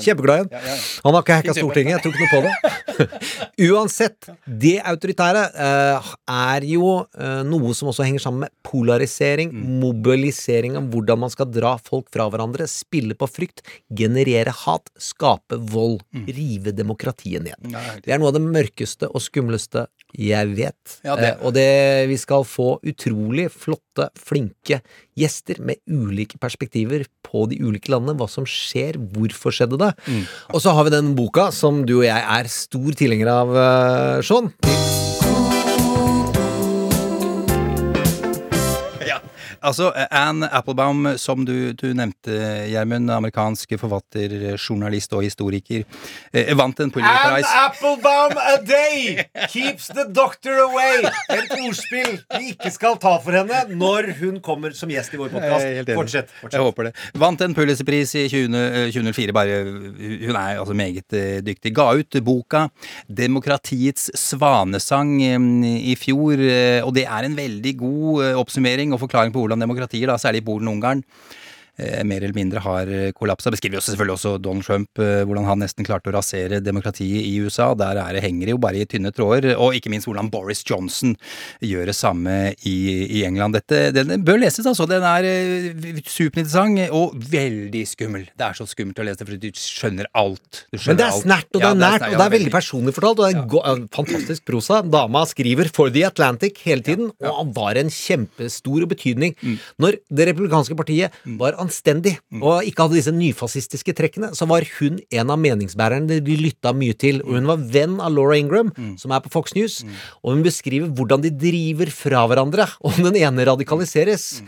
[0.00, 0.62] Kjempeglad i Ja,
[1.04, 1.12] han.
[1.14, 1.54] har ikke hacka.
[1.58, 3.10] Stortinget, jeg tror ikke noe på det.
[3.68, 9.76] Uansett, det autoritære uh, er jo uh, noe som også henger sammen med polarisering, Mm.
[9.82, 13.60] mobilisering av hvordan man skal dra folk fra hverandre, spille på frykt,
[13.92, 17.58] generere hat, skape vold, rive demokratiet ned.
[17.60, 17.76] Mm.
[18.06, 19.84] Det er noe av det mørkeste og skumleste
[20.18, 20.98] jeg vet.
[21.04, 24.80] Ja, det- Eh, og det, vi skal få utrolig flotte, flinke
[25.16, 28.16] gjester med ulike perspektiver på de ulike landene.
[28.18, 29.94] Hva som skjer, hvorfor skjedde det.
[30.06, 30.26] Mm.
[30.54, 34.20] Og så har vi den boka som du og jeg er stor tilhenger av, eh,
[34.22, 34.52] Sean.
[39.62, 42.36] Altså Anne Applebaum, som du, du nevnte,
[42.70, 45.84] Gjermund, amerikansk forfatter, journalist og historiker,
[46.32, 47.52] eh, vant en Pulitzer Prize.
[47.62, 51.06] Applebaum a day keeps the doctor away.
[51.32, 55.32] Et ordspill vi ikke skal ta for henne når hun kommer som gjest i vår
[55.34, 55.92] podkast.
[55.92, 56.32] Fortsett.
[56.40, 56.58] Fortsett.
[56.58, 56.94] Jeg håper det.
[57.22, 59.36] Vant en Pulitzerpris i 20, eh, 2004.
[59.36, 61.74] Bare, hun er altså meget eh, dyktig.
[61.76, 62.68] Ga ut boka
[63.08, 69.00] 'Demokratiets svanesang' eh, i fjor, eh, og det er en veldig god eh, oppsummering og
[69.00, 71.02] forklaring på hvordan demokratier, da, særlig i Polen og Ungarn,
[71.78, 73.50] mer eller mindre har kollapsa.
[73.52, 77.32] Beskriver jo selvfølgelig også Donald Trump, eh, hvordan han nesten klarte å rasere demokratiet i
[77.42, 77.72] USA.
[77.78, 79.54] Der er det, henger det jo bare i tynne tråder.
[79.56, 81.14] Og ikke minst hvordan Boris Johnson
[81.64, 82.36] gjør det samme
[82.68, 82.76] i,
[83.18, 83.56] i England.
[83.58, 84.86] Dette den bør leses, altså.
[84.90, 88.26] Den er eh, superinteressant og veldig skummel.
[88.36, 90.64] Det er så skummelt å lese det, for du skjønner alt.
[90.72, 93.22] Du Men det er snert, og det er nært, og det er veldig personlig fortalt.
[93.22, 94.82] Og det er eh, fantastisk prosa.
[94.84, 99.36] Dama skriver for The Atlantic hele tiden, og han var en kjempestor betydning.
[99.42, 99.58] Mm.
[99.82, 102.42] Når det republikanske partiet var anstendig, Mm.
[102.42, 106.92] og ikke hadde disse nyfascistiske trekkene, så var hun en av meningsbærerne de lytta mye
[106.96, 107.20] til.
[107.24, 108.98] Og hun var venn av Laura Ingram, Mm.
[108.98, 109.82] som er på Fox News,
[110.22, 114.42] og hun beskriver hvordan de driver fra hverandre, og den ene radikaliseres.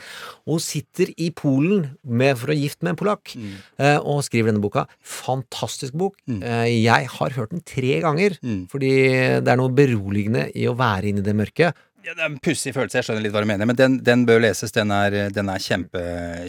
[0.46, 3.34] Og hun sitter i Polen med, for å gifte med en polakk,
[3.78, 4.86] eh, og skriver denne boka.
[5.02, 6.16] Fantastisk bok.
[6.28, 8.36] Eh, jeg har hørt den tre ganger,
[8.68, 8.92] fordi
[9.42, 11.74] det er noe beroligende i å være inne i det mørket.
[12.04, 14.26] Ja, det er en pussig følelse, jeg skjønner litt hva du mener, men den, den
[14.28, 14.74] bør leses.
[14.76, 16.02] Den er, den er kjempe,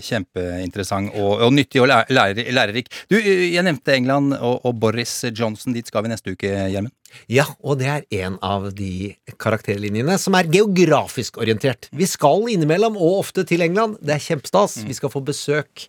[0.04, 2.90] kjempeinteressant og, og nyttig og lærer, lærer, lærerik.
[3.08, 5.72] Du, jeg nevnte England og, og Boris Johnson.
[5.78, 6.92] Dit skal vi neste uke, Gjermund.
[7.32, 11.88] Ja, og det er en av de karakterlinjene som er geografisk orientert.
[11.96, 13.96] Vi skal innimellom, og ofte til England.
[14.04, 14.82] Det er kjempestas.
[14.84, 15.88] Vi skal få besøk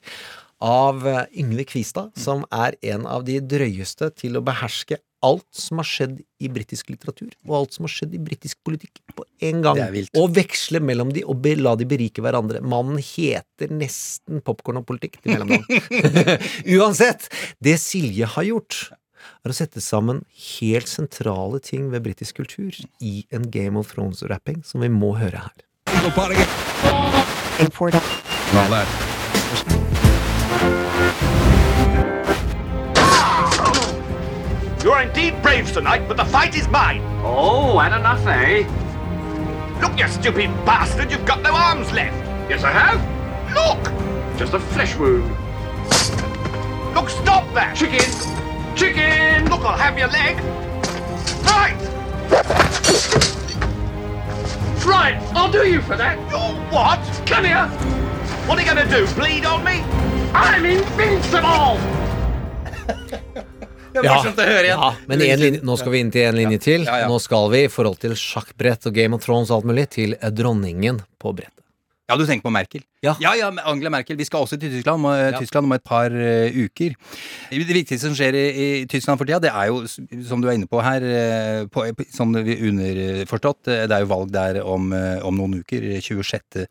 [0.62, 5.80] av eh, Yngve Kvistad, som er en av de drøyeste til å beherske alt som
[5.80, 9.62] har skjedd i britisk litteratur, og alt som har skjedd i britisk politikk på en
[9.64, 9.80] gang.
[10.18, 12.60] Og veksle mellom de, og be, la de berike hverandre.
[12.64, 15.64] Mannen heter nesten popkorn og politikk til mellomnavn.
[16.76, 17.30] Uansett,
[17.64, 18.90] det Silje har gjort,
[19.42, 20.22] er å sette sammen
[20.60, 25.40] helt sentrale ting ved britisk kultur i en Game of Thrones-rapping som vi må høre
[25.48, 25.58] her.
[34.86, 37.02] You're indeed brave tonight, but the fight is mine.
[37.24, 38.58] Oh, had enough, eh?
[39.80, 42.14] Look, you stupid bastard, you've got no arms left.
[42.48, 43.00] Yes, I have.
[43.52, 44.38] Look!
[44.38, 45.28] Just a flesh wound.
[46.94, 47.74] Look, stop that!
[47.74, 47.98] Chicken!
[48.76, 49.50] Chicken!
[49.50, 50.36] Look, I'll have your leg.
[51.42, 51.74] Right!
[54.86, 56.16] Right, I'll do you for that.
[56.30, 56.38] You
[56.72, 57.00] what?
[57.26, 57.66] Come here.
[58.46, 59.80] What are you gonna do, bleed on me?
[60.32, 61.95] I'm invincible!
[64.04, 64.16] Ja,
[64.66, 66.84] ja, men linje, nå skal vi inn til en linje til.
[66.84, 67.08] Ja, ja.
[67.08, 70.16] Nå skal vi i forhold til sjakkbrett og Game of Thrones og alt mulig til
[70.36, 71.52] dronningen på brettet.
[72.06, 72.84] Ja, du tenker på Merkel?
[73.04, 73.16] Ja.
[73.20, 74.16] ja, ja, Angela Merkel.
[74.16, 75.38] Vi skal også til Tyskland, om, Ja.
[75.38, 76.94] Tyskland om et par uh, uker.
[77.50, 79.82] Det viktigste som skjer i, i Tyskland for tida, det er jo,
[80.26, 84.10] som du er inne på her, uh, på, sånn vi underforstått, uh, det er jo
[84.10, 85.84] valg der om, eh, om noen uker.
[86.00, 86.66] 26.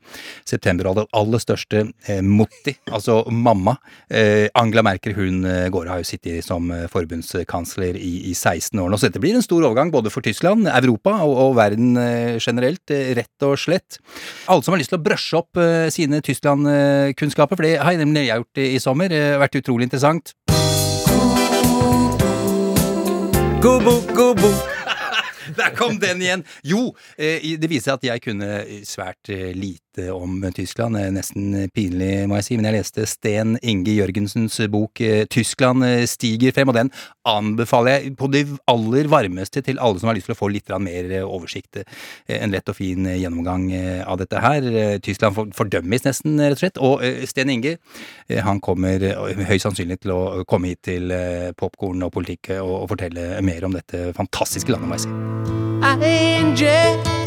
[0.47, 0.89] september.
[0.89, 3.75] Og det aller største eh, Motti, altså mamma,
[4.09, 8.33] eh, Angela Merkel, hun eh, går og har jo sittet som eh, forbundskansler i, i
[8.35, 8.99] 16 år nå.
[8.99, 12.83] Så dette blir en stor overgang både for Tyskland, Europa og, og verden eh, generelt,
[12.93, 13.99] eh, rett og slett.
[14.51, 17.99] Alle som har lyst til å brøsje opp eh, sine Tyskland-kunnskaper, for det har jeg
[18.06, 19.08] nemlig gjort i i sommer.
[19.08, 20.34] Det har vært utrolig interessant.
[23.62, 24.73] God bok!
[25.58, 26.43] Der kom den igjen!
[26.63, 29.54] Jo, eh, det viser seg at jeg kunne svært eh,
[29.95, 30.97] lite om Tyskland.
[30.97, 32.58] Eh, Nesten pinlig, må jeg si.
[32.58, 36.91] Men jeg leste Sten Inge Jørgensens bok eh, 'Tyskland eh, stiger frem', og den
[37.25, 40.69] anbefaler jeg på det aller varmeste til alle som har lyst til å få litt
[40.79, 41.77] mer oversikt.
[42.27, 43.73] En lett og fin gjennomgang
[44.05, 44.99] av dette her.
[44.99, 46.77] Tyskland fordømmes nesten, rett og slett.
[46.77, 47.77] Og Sten Inge
[48.29, 48.99] han kommer
[49.49, 51.10] høyst sannsynlig til å komme hit til
[51.58, 55.05] popkorn og politikk og, fortelle mer om dette fantastiske landet, må jeg
[57.10, 57.24] si.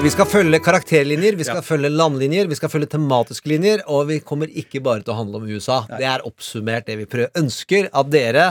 [0.00, 4.16] Vi skal følge karakterlinjer, vi skal følge landlinjer, vi skal følge tematiske linjer, og vi
[4.24, 5.82] kommer ikke bare til å handle om USA.
[5.90, 7.28] Det er oppsummert det vi prøver.
[7.36, 8.46] ønsker at dere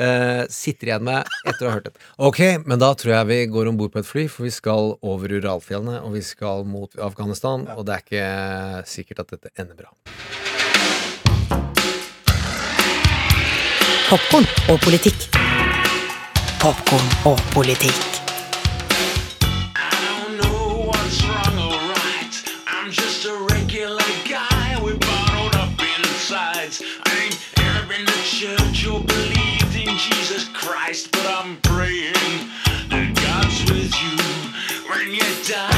[0.00, 1.94] eh, sitter igjen med etter å ha hørt det.
[2.16, 4.94] Ok, men da tror jeg vi går om bord på et fly, for vi skal
[5.04, 9.76] over Uralfjellene, og vi skal mot Afghanistan, og det er ikke sikkert at dette ender
[9.76, 9.92] bra.
[14.08, 15.28] Popkorn og politikk.
[16.64, 18.17] Popkorn og politikk.
[29.98, 32.12] Jesus Christ, but I'm praying
[32.88, 35.77] that God's with you when you die.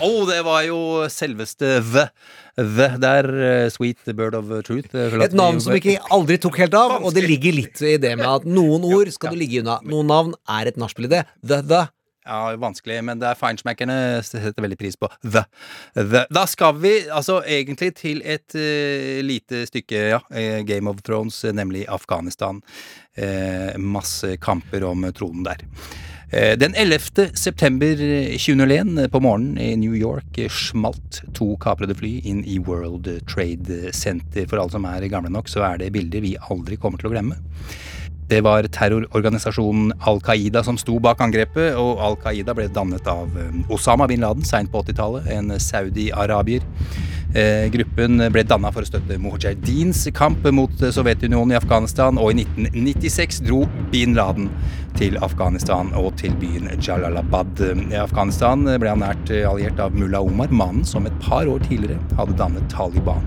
[0.00, 0.80] Å, det var jo
[1.12, 2.06] selveste The.
[2.56, 4.94] v der, uh, Sweet Bird of Truth.
[4.96, 8.16] eh, Et navn som ikke aldri tok helt av, og det ligger litt i det
[8.18, 9.78] med at noen ord skal du ligge unna.
[9.84, 11.24] Noen navn er et nachspiel i det.
[11.44, 11.86] The The
[12.30, 15.40] Ja, vanskelig, men det er feinschmeckerne setter veldig pris på the.
[15.96, 16.26] the.
[16.30, 21.40] Da skal vi altså egentlig til et uh, lite stykke, ja, eh, Game of Thrones,
[21.44, 22.60] eh, nemlig Afghanistan.
[23.18, 25.64] Uh, masse kamper om tronen der.
[26.32, 27.00] Eh, Den 11.
[27.34, 27.96] september
[28.38, 33.08] 2001 eh, på morgenen i New York eh, smalt to kaprede fly inn i World
[33.26, 34.46] Trade Center.
[34.46, 37.14] For alle som er gamle nok, så er det bilder vi aldri kommer til å
[37.16, 37.40] glemme.
[38.30, 43.34] Det var terrororganisasjonen Al Qaida som sto bak angrepet, og Al Qaida ble dannet av
[43.34, 46.62] eh, Osama bin Laden seint på 80-tallet, en saudi-arabier.
[47.34, 52.30] Eh, gruppen ble danna for å støtte Mujahedins kamp mot eh, Sovjetunionen i Afghanistan, og
[52.30, 54.46] i 1996 dro bin Laden
[55.00, 57.62] til Afghanistan og til byen Jalalabad.
[57.90, 61.62] I Afghanistan ble han nært eh, alliert av mulla Omar, mannen som et par år
[61.68, 63.24] tidligere hadde dannet Taliban.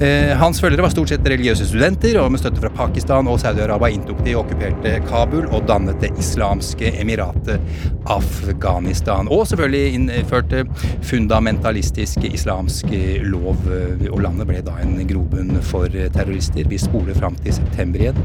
[0.00, 3.92] Eh, hans følgere var stort sett religiøse studenter, og med støtte fra Pakistan og Saudi-Arabia
[3.92, 7.60] inntok de okkuperte Kabul og dannet det islamske emiratet
[8.08, 9.28] Afghanistan.
[9.28, 10.64] Og selvfølgelig innførte
[11.04, 12.96] fundamentalistisk islamsk
[13.28, 16.64] lov, eh, og landet ble da en grobunn for terrorister.
[16.66, 18.24] Vi spoler fram til september igjen.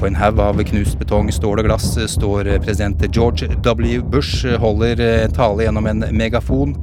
[0.00, 4.02] På en haug av knust betong, stål og glass står president George W.
[4.02, 6.74] Bush, holder eh, tale gjennom en megafon.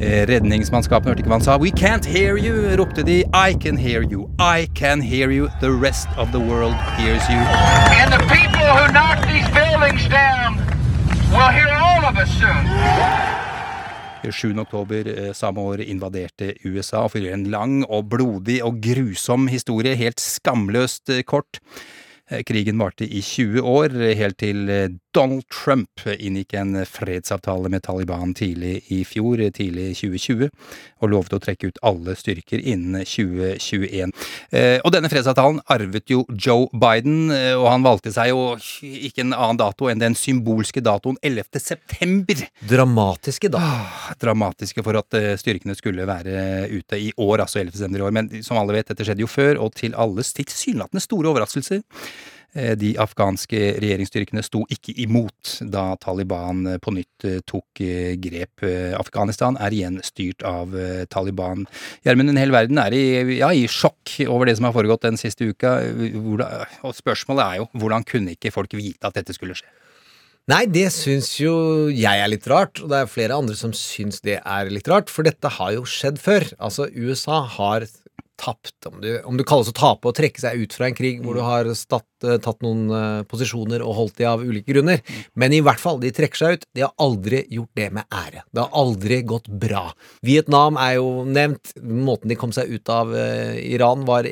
[0.00, 1.56] Eh, Redningsmannskapene hørte ikke hva han sa.
[1.58, 3.22] We can't hear you, ropte de.
[3.34, 4.30] I can hear you.
[4.38, 5.48] I can hear you.
[5.60, 7.40] The rest of the world hears you.
[8.00, 10.58] And the people who knock these buildings down
[11.32, 13.42] will hear all of us soon.
[14.30, 14.58] 7.
[14.58, 19.96] oktober eh, samme år invaderte USA og fyller en lang og blodig og grusom historie,
[19.98, 21.62] helt skamløst eh, kort.
[22.30, 27.68] Eh, Krigen varte i 20 år, eh, helt til eh, Donald Trump inngikk en fredsavtale
[27.68, 30.48] med Taliban tidlig i fjor, tidlig i 2020,
[31.02, 34.14] og lovte å trekke ut alle styrker innen 2021.
[34.52, 39.34] Eh, Og denne fredsavtalen arvet jo Joe Biden, og han valgte seg jo ikke en
[39.34, 41.60] annen dato enn den symbolske datoen 11.
[41.60, 42.46] september.
[42.70, 43.60] Dramatiske, da.
[43.60, 45.12] Ah, dramatiske for at
[45.42, 47.76] styrkene skulle være ute i år, altså 11.
[47.76, 48.16] september i år.
[48.16, 51.82] Men som alle vet, dette skjedde jo før, og til alles tilsynelatende store overraskelser.
[52.52, 57.82] Eh, De afghanske regjeringsstyrkene sto ikke imot da Taliban eh, på nytt eh, tok
[58.22, 58.64] grep.
[58.98, 60.74] Afghanistan er igjen styrt av
[61.10, 61.64] Taliban.
[62.04, 63.04] Gjermund, en hel verden er i,
[63.38, 65.78] ja, i sjokk over det som har foregått den siste uka.
[66.84, 69.70] Og spørsmålet er jo hvordan kunne ikke folk vite at dette skulle skje?
[70.50, 71.54] Nei, det syns jo
[71.94, 75.10] jeg er litt rart, og det er flere andre som syns det er litt rart,
[75.12, 76.48] for dette har jo skjedd før.
[76.58, 77.86] Altså, USA har
[78.40, 81.20] tapt, om du, om du kalles å tape og trekke seg ut fra en krig
[81.22, 85.02] hvor du har statt, eh, tatt noen eh, posisjoner og holdt de av ulike grunner.
[85.38, 86.66] Men i hvert fall, de trekker seg ut.
[86.74, 88.44] De har aldri gjort det med ære.
[88.50, 89.84] Det har aldri gått bra.
[90.26, 91.74] Vietnam er jo nevnt.
[91.82, 94.26] Måten de kom seg ut av uh, Iran var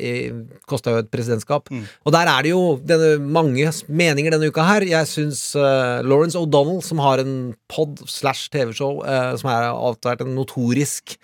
[0.71, 1.71] kosta jo et presidentskap.
[1.71, 4.87] Og der er det jo denne, mange meninger denne uka her.
[4.89, 9.01] Jeg syns uh, Lawrence O'Donnell, som har en pod slash TV-show
[9.39, 9.69] som er
[10.05, 11.19] vært en notorisk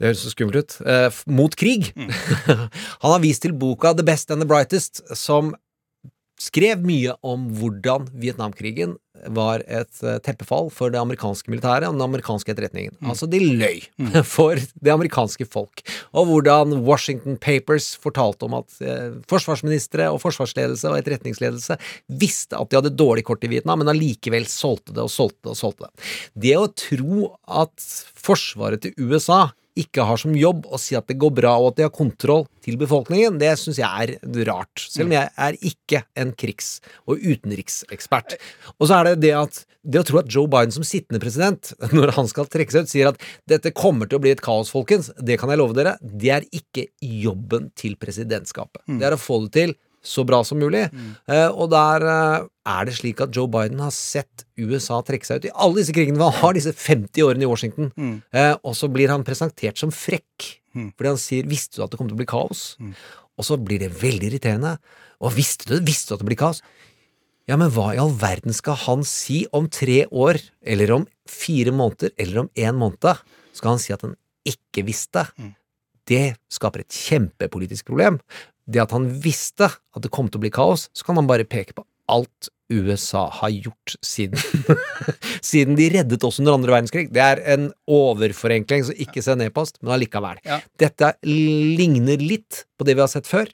[0.00, 0.78] det høres så skummelt ut.
[0.88, 1.90] eh, mot krig.
[3.04, 5.52] Han har vist til boka The Best and the Brightest, som
[6.40, 8.94] skrev mye om hvordan Vietnamkrigen
[9.28, 12.94] var et eh, teppefall for det amerikanske militæret og den amerikanske etterretningen.
[13.04, 13.82] Altså, de løy
[14.36, 15.84] for det amerikanske folk.
[16.16, 21.76] Og hvordan Washington Papers fortalte om at eh, forsvarsministre og forsvarsledelse og etterretningsledelse
[22.22, 25.52] visste at de hadde dårlig kort i Vietnam, men allikevel solgte det og solgte det
[25.58, 26.10] og solgte det.
[26.48, 31.18] Det å tro at forsvaret til USA ikke har som jobb å si at det
[31.20, 34.82] går bra og at de har kontroll til befolkningen, det syns jeg er rart.
[34.82, 38.38] Selv om jeg er ikke en krigs- og utenriksekspert.
[38.78, 41.72] Og så er det det at det å tro at Joe Biden som sittende president,
[41.96, 44.72] når han skal trekke seg ut, sier at dette kommer til å bli et kaos,
[44.72, 48.84] folkens, det kan jeg love dere, det er ikke jobben til presidentskapet.
[48.90, 50.86] Det er å få det til så bra som mulig.
[51.28, 55.40] Eh, og der eh, er det slik at Joe Biden har sett USA trekke seg
[55.40, 56.20] ut i alle disse krigene.
[56.22, 57.92] Han har disse 50 årene i Washington,
[58.32, 60.56] eh, og så blir han presentert som frekk.
[60.96, 62.76] Fordi han sier 'visste du at det kom til å bli kaos'?
[63.38, 64.78] Og så blir det veldig irriterende.
[65.20, 65.80] Og visste du?
[65.80, 66.62] Visste du at det blir kaos?
[67.48, 71.72] Ja, men hva i all verden skal han si om tre år, eller om fire
[71.72, 73.18] måneder, eller om én måned?
[73.52, 74.14] Skal han si at han
[74.46, 75.26] ikke visste?
[76.06, 78.20] Det skaper et kjempepolitisk problem.
[78.70, 81.44] Det at han visste at det kom til å bli kaos, så kan han bare
[81.44, 84.38] peke på alt USA har gjort siden
[85.50, 87.08] Siden de reddet oss under andre verdenskrig.
[87.10, 90.38] Det er en overforenkling, så ikke send e-post, men allikevel.
[90.46, 90.60] Ja.
[90.78, 93.50] Dette ligner litt på det vi har sett før.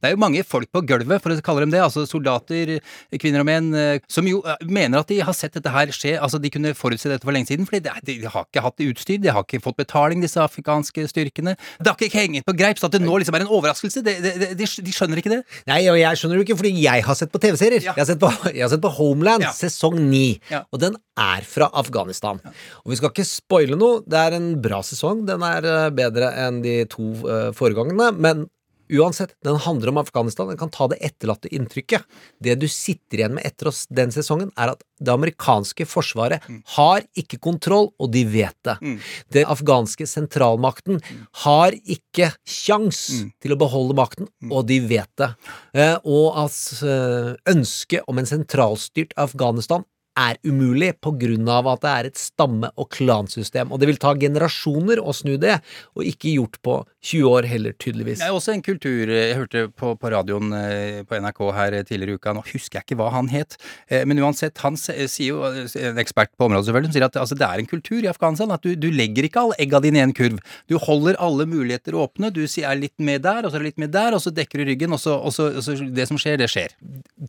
[0.00, 2.78] Det er jo mange folk på gulvet, for å kalle dem det, altså soldater,
[3.20, 6.16] kvinner og menn, eh, som jo eh, mener at de har sett dette her skje.
[6.20, 9.20] Altså, de kunne forutse dette for lenge siden, fordi de, de har ikke hatt utstyr,
[9.22, 11.56] de har ikke fått betaling, disse afrikanske styrkene.
[11.80, 14.16] Det har ikke hengt på greip, så at det nå liksom er en overraskelse, de,
[14.24, 15.42] de, de skjønner ikke det.
[15.70, 17.84] Nei, og jeg skjønner det ikke, fordi jeg har sett på TV-serier.
[17.90, 20.38] Jeg, har sett på- jeg har sett på Homeland, sesong ni.
[20.50, 20.62] Ja.
[20.72, 22.40] Og den er fra Afghanistan.
[22.84, 24.00] Og vi skal ikke spoile noe.
[24.08, 25.26] Det er en bra sesong.
[25.28, 28.10] Den er eh, bedre enn de to uh, foregående.
[28.16, 28.46] Men
[28.98, 30.48] uansett, den handler om Afghanistan.
[30.48, 32.02] Den kan ta det etterlatte inntrykket.
[32.42, 36.44] Det du sitter igjen med etter oss den sesongen, er at det amerikanske forsvaret
[36.76, 38.76] har ikke kontroll, og de vet det.
[39.32, 41.00] Den afghanske sentralmakten
[41.44, 43.06] har ikke sjans
[43.40, 45.30] til å beholde makten, og de vet det.
[45.74, 49.84] Eh, og at eh, ønsket om en sentralstyrt Afghanistan
[50.18, 54.98] er umulig av at det er et stamme- og klansystem, og det vil ta generasjoner
[54.98, 55.60] å snu det,
[55.96, 58.20] og ikke gjort på 20 år heller, tydeligvis.
[58.20, 62.16] Det er også en kultur Jeg hørte på, på radioen eh, på NRK her tidligere
[62.16, 63.56] i uka, nå husker jeg ikke hva han het,
[63.88, 67.20] eh, men uansett, han sier jo, eh, en ekspert på området selvfølgelig, som sier at
[67.20, 70.00] altså, det er en kultur i Afghanistan, at du, du legger ikke alle egga dine
[70.00, 70.40] i en kurv.
[70.70, 73.72] Du holder alle muligheter åpne, du sier er litt med der, og så er det
[73.72, 76.06] litt med der, og så dekker du ryggen, og så, og så, og så det
[76.10, 76.74] som skjer, det skjer.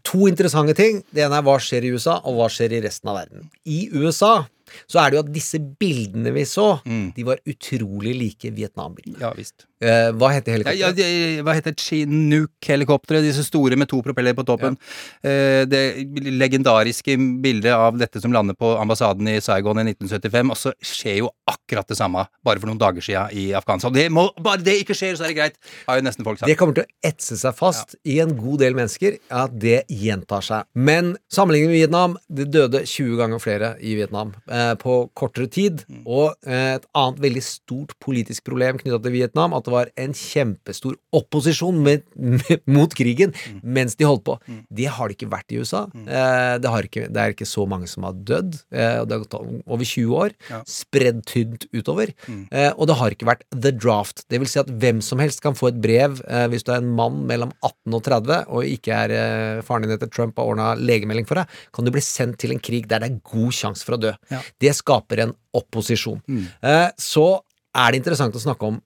[0.08, 1.02] to interessante ting.
[1.12, 3.50] Det ene er hva skjer i USA, og hva skjer i resten av verden.
[3.66, 4.46] I USA
[4.88, 9.20] så er det jo at disse bildene vi så, de var utrolig like Vietnam-bildene.
[9.24, 9.68] Ja visst.
[9.82, 11.44] Eh, hva heter Ja, ja, helikopteret?
[11.46, 13.26] hva heter Chinook-helikopteret?
[13.26, 14.78] Disse store med to propeller på toppen.
[15.24, 15.82] Eh, det
[16.30, 21.18] legendariske bildet av dette som lander på ambassaden i Saigon i 1975, og så skjer
[21.24, 23.94] jo akkurat det samme bare for noen dager siden i Afghanistan.
[23.96, 25.58] Det må, bare det ikke skjer, så er det greit,
[25.88, 26.50] har jo nesten folk sagt.
[26.52, 30.46] Det kommer til å etse seg fast i en god del mennesker at det gjentar
[30.46, 30.68] seg.
[30.78, 35.86] Men sammenlignet med Vietnam, det døde 20 ganger flere i Vietnam eh, på kortere tid.
[36.06, 40.14] Og eh, et annet veldig stort politisk problem knytta til Vietnam, at det var en
[40.18, 43.32] kjempestor opposisjon med, med, mot krigen
[43.64, 44.36] mens de holdt på.
[44.68, 45.86] Det har det ikke vært i USA.
[45.96, 48.58] Eh, det, har ikke, det er ikke så mange som har dødd.
[48.74, 50.36] Eh, og det har gått over 20 år.
[50.52, 50.62] Ja.
[50.68, 52.12] Spredd tynt utover.
[52.28, 54.26] Eh, og det har ikke vært the draft.
[54.32, 56.82] Det vil si at hvem som helst kan få et brev eh, hvis du er
[56.82, 60.52] en mann mellom 18 og 30 og ikke er eh, faren din etter Trump har
[60.52, 63.56] ordna legemelding for deg, kan du bli sendt til en krig der det er god
[63.56, 64.14] sjanse for å dø.
[64.34, 64.42] Ja.
[64.62, 66.22] Det skaper en opposisjon.
[66.28, 66.46] Mm.
[66.68, 67.28] Eh, så
[67.72, 68.80] er det interessant å snakke om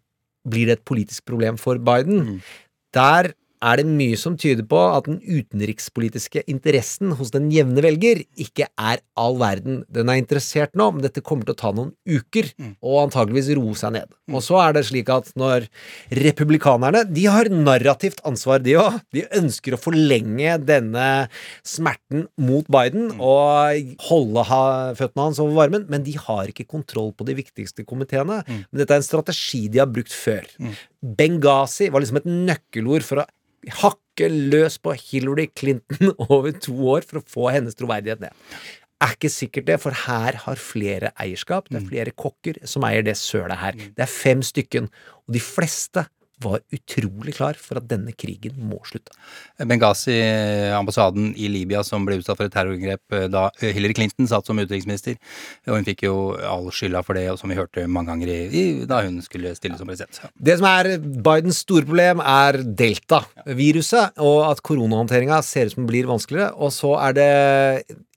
[0.45, 2.41] blir det et politisk problem for Biden.
[2.93, 3.33] Der
[3.64, 8.68] er det mye som tyder på at den utenrikspolitiske interessen hos den jevne velger ikke
[8.76, 9.84] er all verden.
[9.91, 12.51] Den er interessert nå, men dette kommer til å ta noen uker,
[12.84, 14.12] og antageligvis roe seg ned.
[14.32, 15.68] Og så er det slik at når
[16.16, 18.99] republikanerne De har narrativt ansvar, de òg.
[19.16, 21.06] De ønsker å forlenge denne
[21.66, 24.64] smerten mot Biden og holde ha
[24.97, 28.41] føttene hans over varmen, men de har ikke kontroll på de viktigste komiteene.
[28.47, 30.47] Men dette er en strategi de har brukt før.
[31.06, 33.28] Benghazi var liksom et nøkkelord for å
[33.82, 38.43] hakke løs på Hillary Clinton over to år for å få hennes troverdighet ned.
[39.03, 41.68] Er ikke sikkert det, for her har flere eierskap.
[41.68, 43.76] Det er flere kokker som eier det sølet her.
[43.76, 44.88] Det er fem stykken,
[45.28, 46.05] og de fleste
[46.43, 49.13] var utrolig klar for at denne krigen må slutte.
[49.59, 50.15] Benghazi,
[50.75, 54.59] ambassaden i Libya som ble utsatt for et terrorangrep eh, da Hillary Clinton satt som
[54.59, 55.19] utenriksminister.
[55.69, 56.15] Og hun fikk jo
[56.49, 59.89] all skylda for det, som vi hørte mange ganger i, da hun skulle stille som
[59.89, 60.19] president.
[60.23, 60.31] Ja.
[60.49, 66.09] Det som er Bidens store problem, er delta-viruset, og at koronahåndteringa ser ut som blir
[66.09, 66.51] vanskeligere.
[66.59, 67.31] Og så er det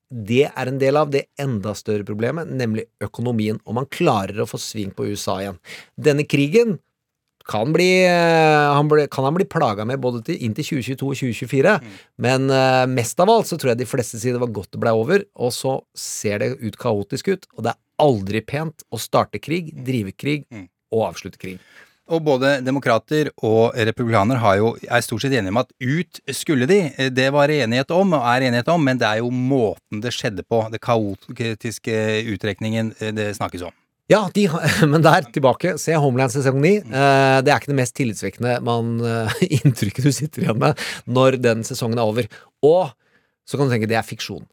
[0.08, 4.48] det er en del av det enda større problemet, nemlig økonomien, og man klarer å
[4.48, 5.58] få sving på USA igjen.
[6.00, 6.78] Denne krigen
[7.49, 11.09] kan, bli, eh, han bli, kan han bli plaga med både til, inn til 2022
[11.09, 11.74] og 2024,
[12.24, 14.82] men uh, mest av alt så tror jeg de fleste sier det var godt det
[14.82, 19.01] ble over, og så ser det ut kaotisk ut, og det er aldri pent å
[19.01, 20.44] starte krig, drive krig
[20.92, 21.59] og avslutte krig.
[22.09, 26.68] Og både demokrater og republikaner har jo, er stort sett enige om at ut skulle
[26.68, 26.80] de.
[27.12, 30.46] Det var enighet om, og er enighet om, men det er jo måten det skjedde
[30.49, 31.99] på, det kaotiske
[32.32, 33.76] uttrekningen, eh, det snakkes om.
[34.09, 34.46] Ja, de,
[34.92, 35.74] men der, tilbake.
[35.80, 36.72] Se Homeland sesong 9.
[36.80, 41.36] Eh, det er ikke det mest tillitsvekkende man, eh, inntrykket du sitter igjen med når
[41.44, 42.28] den sesongen er over.
[42.64, 42.88] Og
[43.48, 44.46] så kan du tenke det er fiksjon.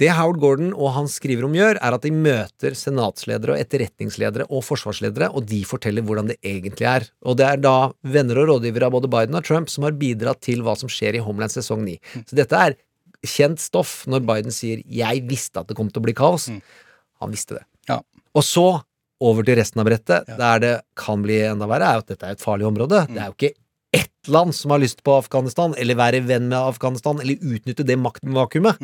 [0.00, 4.46] Det Howard Gordon og han skriver om gjør, er at de møter senatsledere og etterretningsledere
[4.48, 7.04] og forsvarsledere, og de forteller hvordan det egentlig er.
[7.28, 7.74] Og det er da
[8.14, 11.20] venner og rådgivere av både Biden og Trump som har bidratt til hva som skjer
[11.20, 11.98] i Homeland sesong 9.
[12.24, 12.78] Så dette er
[13.22, 16.48] kjent stoff når Biden sier 'jeg visste at det kom til å bli kaos'.
[17.20, 17.64] Han visste det.
[17.88, 18.00] Ja.
[18.34, 18.82] Og så
[19.22, 22.28] over til resten av brettet, der det kan bli enda verre, er jo at dette
[22.28, 23.04] er et farlig område.
[23.12, 23.54] Det er jo ikke
[23.92, 27.98] ett land som har lyst på Afghanistan, eller være venn med Afghanistan, eller utnytte det
[28.00, 28.80] maktvakuumet.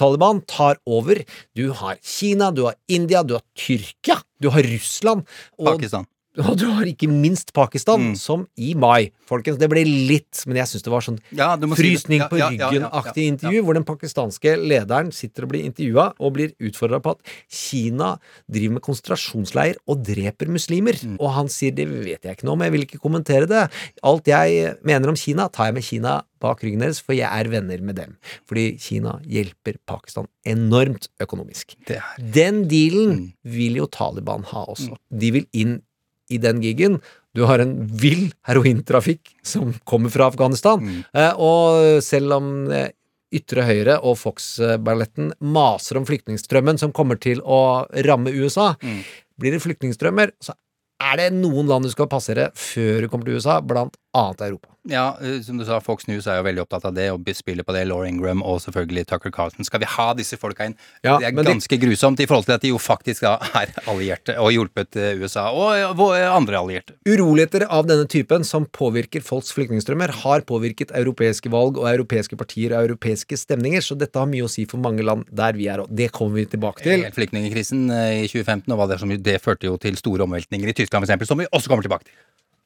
[0.00, 1.20] Taliban tar over.
[1.54, 5.22] Du har Kina, du har India, du har Tyrkia, du har Russland.
[5.58, 6.08] Og Pakistan.
[6.48, 9.10] Og du har ikke minst Pakistan, som i mai.
[9.26, 12.38] Folkens, det ble litt Men jeg syns det var sånn Ja, frysning si Ja, på
[12.38, 17.16] ryggen-aktig ja, intervju, hvor den pakistanske lederen sitter og blir intervjua og blir utfordra på
[17.16, 18.12] at Kina
[18.50, 20.98] driver med konsentrasjonsleir og dreper muslimer.
[21.02, 21.18] Mm.
[21.18, 23.66] Og han sier det vet jeg ikke noe om, jeg vil ikke kommentere det.
[24.06, 27.50] Alt jeg mener om Kina, tar jeg med Kina bak ryggen deres, for jeg er
[27.52, 28.16] venner med dem.
[28.48, 31.76] Fordi Kina hjelper Pakistan enormt økonomisk.
[31.86, 32.00] Det
[32.40, 33.32] Den dealen Mm.
[33.44, 34.96] vil jo Taliban ha også.
[35.10, 35.82] De vil inn
[36.30, 37.00] i den gigen.
[37.36, 40.80] Du har en vill herointrafikk som kommer fra Afghanistan.
[40.82, 41.02] Mm.
[41.14, 42.88] Eh, og selv om eh,
[43.30, 49.04] Ytre høyre og Fox-balletten maser om flyktningstrømmen som kommer til å ramme USA, Mm.
[49.38, 50.52] blir det flyktningstrømmer, så
[51.00, 54.68] er det noen land du skal passere før du kommer til USA, blant annet Europa.
[54.88, 57.66] Ja, eh, som du sa, Fox News er jo veldig opptatt av det, og spiller
[57.66, 57.82] på det.
[57.88, 59.66] Laura Ingram og selvfølgelig Tucker Carlson.
[59.68, 60.76] Skal vi ha disse folka inn?
[61.04, 63.74] Ja, det er ganske de- grusomt i forhold til at de jo faktisk da er
[63.90, 65.76] allierte og hjulpet eh, USA og
[66.16, 66.96] eh, andre allierte.
[67.06, 72.72] Uroligheter av denne typen som påvirker folks flyktningstrømmer, har påvirket europeiske valg og europeiske partier
[72.74, 75.84] og europeiske stemninger, så dette har mye å si for mange land der vi er,
[75.84, 77.04] og det kommer vi tilbake til.
[77.14, 81.04] Flyktningkrisen i 2015, og hva det, som, det førte jo til store omveltninger i Tyskland
[81.06, 82.16] f.eks., som vi også kommer tilbake til.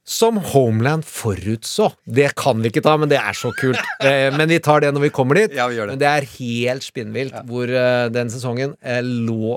[0.04, 1.88] Som Homeland forutså.
[2.04, 3.80] Det kan vi ikke ta, men det er så kult.
[4.04, 5.54] Eh, men vi tar det når vi kommer dit.
[5.56, 5.94] Ja, vi gjør det.
[5.94, 9.54] Men det er helt spinnvilt hvor eh, den sesongen eh, lå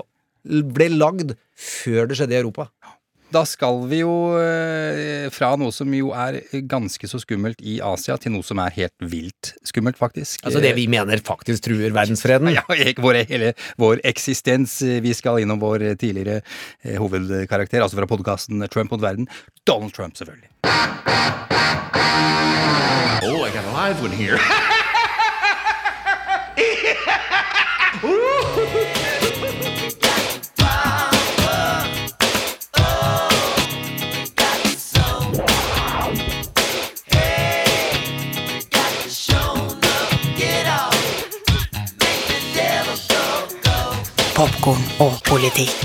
[0.47, 2.69] ble lagd før det skjedde i Europa.
[3.33, 8.15] Da skal vi jo eh, fra noe som jo er ganske så skummelt i Asia,
[8.21, 10.45] til noe som er helt vilt skummelt, faktisk.
[10.47, 12.53] Altså det vi mener faktisk truer verdensfreden.
[12.55, 12.63] Ja,
[13.03, 13.51] vår, hele
[13.81, 14.79] vår eksistens.
[14.81, 19.27] Vi skal innom vår tidligere eh, hovedkarakter, altså fra podkasten Trump mot verden.
[19.67, 20.47] Donald Trump, selvfølgelig.
[23.27, 24.39] Oh, I got a live one here.
[44.67, 45.83] Popkorn og politikk.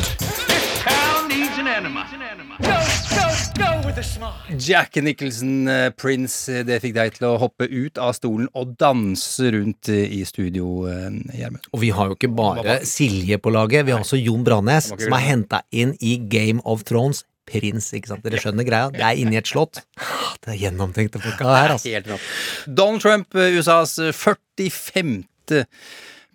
[4.58, 8.72] Jack Nicholson, eh, Prince, eh, det fikk deg til å hoppe ut av stolen og
[8.80, 11.68] danse rundt eh, i studio, Gjermund.
[11.70, 15.14] Og vi har jo ikke bare Silje på laget, vi har også Jon Branes, som
[15.14, 17.22] er henta inn i Game of Thrones.
[17.46, 18.26] Prins, ikke sant?
[18.26, 18.90] Dere skjønner greia?
[18.90, 19.84] Det er inni et slott.
[19.94, 21.94] Ah, Det er gjennomtenkte folka her, altså.
[21.94, 22.26] Helt rått.
[22.66, 25.22] Donald Trump, USAs 45.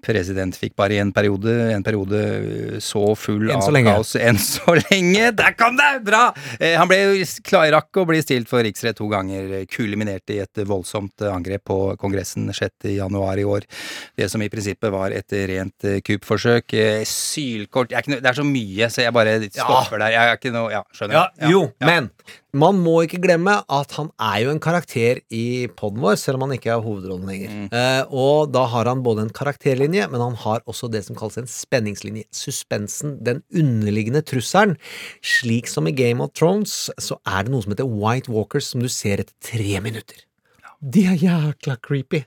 [0.03, 4.37] president, fikk bare i en periode, en periode eh, så full så av kaos enn
[4.39, 5.31] så lenge.
[5.39, 5.89] Der kom det!
[6.07, 6.27] Bra!
[6.59, 6.99] Eh, Han ble
[7.43, 11.65] klar- rakk å bli stilt for riksrett to ganger, kuliminert i et voldsomt eh, angrep
[11.67, 12.87] på Kongressen 6.
[12.95, 13.65] januar i år.
[14.17, 16.73] Det som i prinsippet var et rent eh, kuppforsøk.
[16.77, 20.13] Eh, Sylkort Det er så mye, så jeg bare stopper der.
[20.15, 21.17] Jeg er ikke noe Ja, skjønner.
[21.41, 22.11] Ja, jo, men
[22.55, 26.45] man må ikke glemme at han er jo en karakter i poden vår, selv om
[26.45, 27.55] han ikke er hovedrollen lenger.
[27.75, 31.39] Eh, og da har han både en karakterlinje, men han har også det som kalles
[31.41, 32.23] en spenningslinje.
[32.31, 34.77] Suspensen, den underliggende trusselen.
[35.19, 38.83] Slik som i Game of Thrones, så er det noe som heter White Walkers, som
[38.83, 40.23] du ser etter tre minutter.
[40.79, 42.23] De er jækla creepy.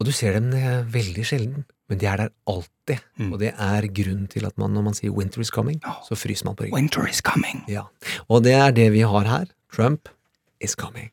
[0.00, 3.02] Og du ser dem eh, veldig sjelden, men de er der alltid.
[3.26, 6.46] Og det er grunnen til at man, når man sier 'winter is coming', så fryser
[6.46, 6.76] man på ryggen.
[6.78, 7.64] Winter is coming.
[7.68, 7.88] Ja,
[8.28, 9.46] og det er det vi har her.
[9.72, 10.08] Trump
[10.60, 11.10] is coming.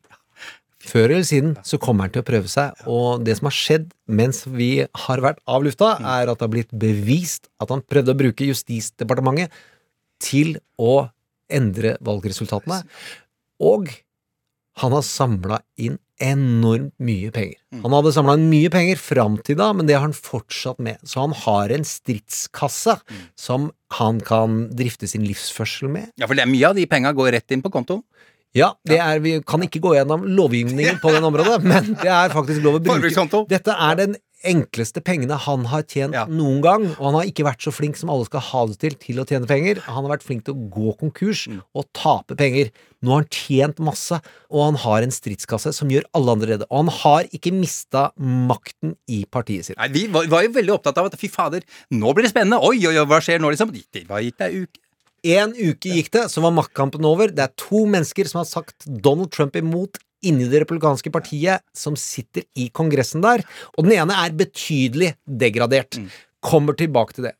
[0.88, 3.90] Før eller siden så kommer han til å prøve seg, og det som har skjedd
[4.06, 8.14] mens vi har vært av lufta, er at det har blitt bevist at han prøvde
[8.14, 9.52] å bruke Justisdepartementet
[10.22, 11.10] til å
[11.50, 12.84] endre valgresultatene,
[13.60, 13.90] og
[14.78, 17.58] han har samla inn enormt mye penger.
[17.82, 20.98] Han hadde samla inn mye penger fram til da, men det har han fortsatt med.
[21.06, 22.98] Så han har en stridskasse
[23.38, 26.10] som han kan drifte sin livsførsel med.
[26.18, 28.02] Ja, for det er mye av de penga går rett inn på konto.
[28.56, 32.32] Ja, det er, vi kan ikke gå gjennom lovgivningen på den området, men det er
[32.32, 33.42] faktisk lov å bruke.
[33.50, 34.16] Dette er den
[34.46, 38.10] enkleste pengene han har tjent noen gang, og han har ikke vært så flink som
[38.12, 39.80] alle skal ha det til, til å tjene penger.
[39.88, 42.70] Han har vært flink til å gå konkurs og tape penger.
[43.02, 44.18] Nå har han tjent masse,
[44.50, 46.68] og han har en stridskasse som gjør alle andre redde.
[46.70, 49.78] Og han har ikke mista makten i partiet sitt.
[49.78, 52.62] Nei, Vi var, var jo veldig opptatt av at fy fader, nå blir det spennende.
[52.62, 53.74] Oi, oi, oi, hva skjer nå, liksom?
[53.74, 54.84] Var gikk det ei uke.
[55.28, 57.32] En uke gikk det, så var maktkampen over.
[57.34, 61.96] Det er to mennesker som har sagt Donald Trump imot inni det republikanske partiet, som
[61.98, 63.44] sitter i kongressen der.
[63.76, 66.00] Og den ene er betydelig degradert.
[66.44, 67.34] Kommer tilbake til det.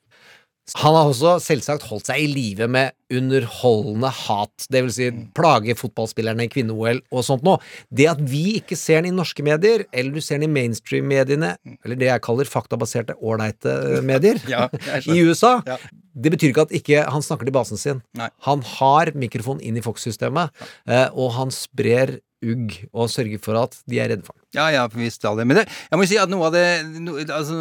[0.83, 5.73] Han har også selvsagt holdt seg i live med underholdende hat, det vil si plage
[5.81, 7.57] fotballspillerne i kvinne-OL og sånt noe.
[7.89, 11.55] Det at vi ikke ser den i norske medier, eller du ser den i mainstream-mediene,
[11.81, 14.67] eller det jeg kaller faktabaserte, ålreite medier, Ja,
[15.09, 15.79] i USA, Ja.
[16.13, 18.03] det betyr ikke at ikke han snakker til basen sin.
[18.21, 18.29] Nei.
[18.45, 20.53] Han har mikrofon inn i Fox-systemet,
[20.85, 24.48] eh, og han sprer ugg og sørge for at de er redde for ham.
[24.57, 25.45] Ja, ja, visst alle.
[25.45, 26.65] Men det, jeg må jo si at noe av det
[27.05, 27.57] no, altså,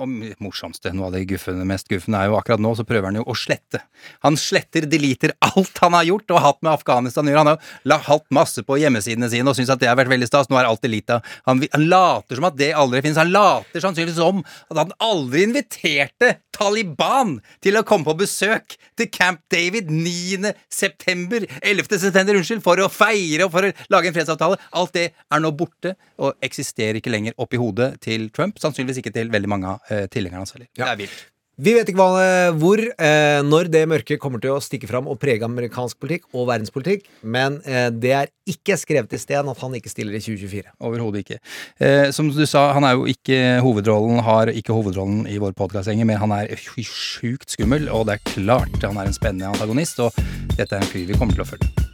[0.00, 3.18] om, morsomste, noe av det guffende, mest guffende er jo akkurat nå, så prøver han
[3.20, 3.82] jo å slette.
[4.24, 7.42] Han sletter, deliter alt han har gjort og hatt med Afghanistan å gjøre.
[7.44, 10.30] Han har jo hatt masse på hjemmesidene sine og syns at det har vært veldig
[10.30, 10.48] stas.
[10.48, 11.20] Nå er alt delita.
[11.50, 13.20] Han, han later som at det aldri finnes.
[13.20, 19.08] Han later sannsynligvis som at han aldri inviterte Taliban til å komme på besøk til
[19.12, 20.54] Camp David 9.
[20.72, 22.00] september, 11.
[22.00, 24.60] september, unnskyld, for å feire og for å lage en fredsavtale.
[24.76, 28.60] Alt det er nå borte og eksisterer ikke lenger oppi hodet til Trump.
[28.62, 30.70] Sannsynligvis ikke til veldig mange av eh, tilhengerne hans heller.
[30.76, 31.28] Det er vilt.
[31.60, 35.18] Vi vet ikke hva, hvor, eh, når det mørket kommer til å stikke fram og
[35.20, 39.76] prege amerikansk politikk og verdenspolitikk, men eh, det er ikke skrevet i sten at han
[39.76, 40.72] ikke stiller i 2024.
[40.88, 41.36] Overhodet ikke.
[41.76, 45.90] Eh, som du sa, han er jo ikke hovedrollen, har ikke hovedrollen i vår podkast
[45.90, 50.16] men han er sjukt skummel, og det er klart han er en spennende antagonist, og
[50.56, 51.90] dette er en fyr vi kommer til å følge.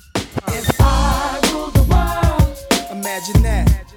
[0.46, 0.48] Imagine.
[0.48, 3.95] If I rule the world.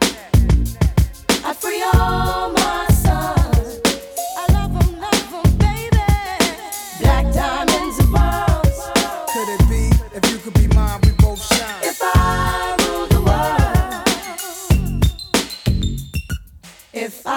[11.81, 13.21] If I rule the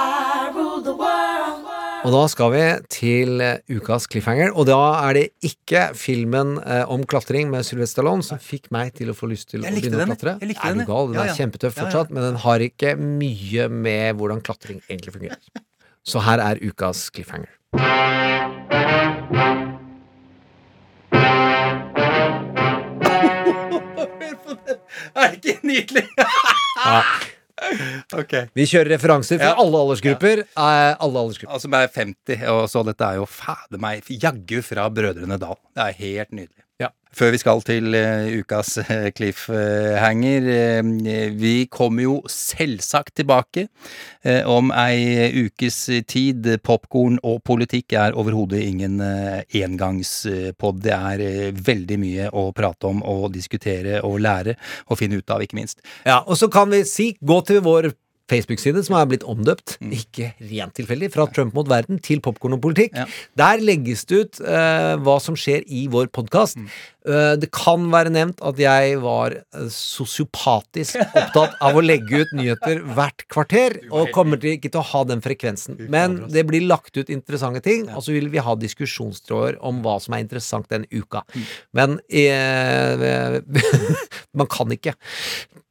[0.04, 0.31] world.
[2.12, 6.82] Og da skal vi til eh, ukas cliffhanger, og da er det ikke filmen eh,
[6.92, 9.96] om klatring med Sylvester Stallone som fikk meg til å få lyst til å begynne
[9.96, 10.12] den.
[10.12, 10.34] å klatre.
[10.42, 11.08] jeg likte er den, du gal?
[11.08, 11.36] Den ja, er ja.
[11.40, 11.86] kjempetøff Ja, ja.
[11.88, 15.64] fortsatt, men den har ikke mye med hvordan klatring egentlig fungerer.
[16.04, 17.48] Så her er ukas cliffhanger.
[24.20, 24.76] Hør på det!
[25.16, 26.04] Er det ikke nydelig?
[26.76, 27.00] Ja.
[28.18, 28.32] Ok.
[28.56, 29.58] Vi kjører referanser fra Ja.
[29.62, 30.42] alle aldersgrupper.
[30.56, 30.96] Ja.
[31.00, 31.54] alle aldersgrupper.
[31.54, 35.56] Altså, jeg er 50, og så dette er jo fader meg jaggu fra Brødrene Dal.
[35.76, 36.64] Det er helt nydelig.
[36.80, 36.88] Ja.
[37.12, 40.86] Før vi skal til uh, ukas uh, cliffhanger uh,
[41.36, 43.66] Vi kommer jo selvsagt tilbake
[44.24, 46.48] uh, om ei ukes tid.
[46.64, 50.80] Popkorn og politikk er overhodet ingen engangspod.
[50.82, 54.56] Det er eh, veldig mye å prate om og diskutere og lære
[54.88, 55.82] og finne ut av, ikke minst.
[56.06, 57.92] Ja, og så kan vi si, gå til vår
[58.30, 62.62] Facebook-side, som er blitt omdøpt, ikke rent tilfeldig, fra Trump mot verden til popkorn og
[62.64, 62.96] politikk.
[63.38, 66.60] Der legges det ut eh, hva som skjer i vår podkast.
[67.02, 72.82] Det kan være nevnt at jeg var eh, sosiopatisk opptatt av å legge ut nyheter
[72.94, 75.80] hvert kvarter, og kommer til ikke til å ha den frekvensen.
[75.92, 79.98] Men det blir lagt ut interessante ting, og så vil vi ha diskusjonstråder om hva
[80.02, 81.24] som er interessant den uka.
[81.74, 83.40] Men eh,
[84.38, 84.94] man kan ikke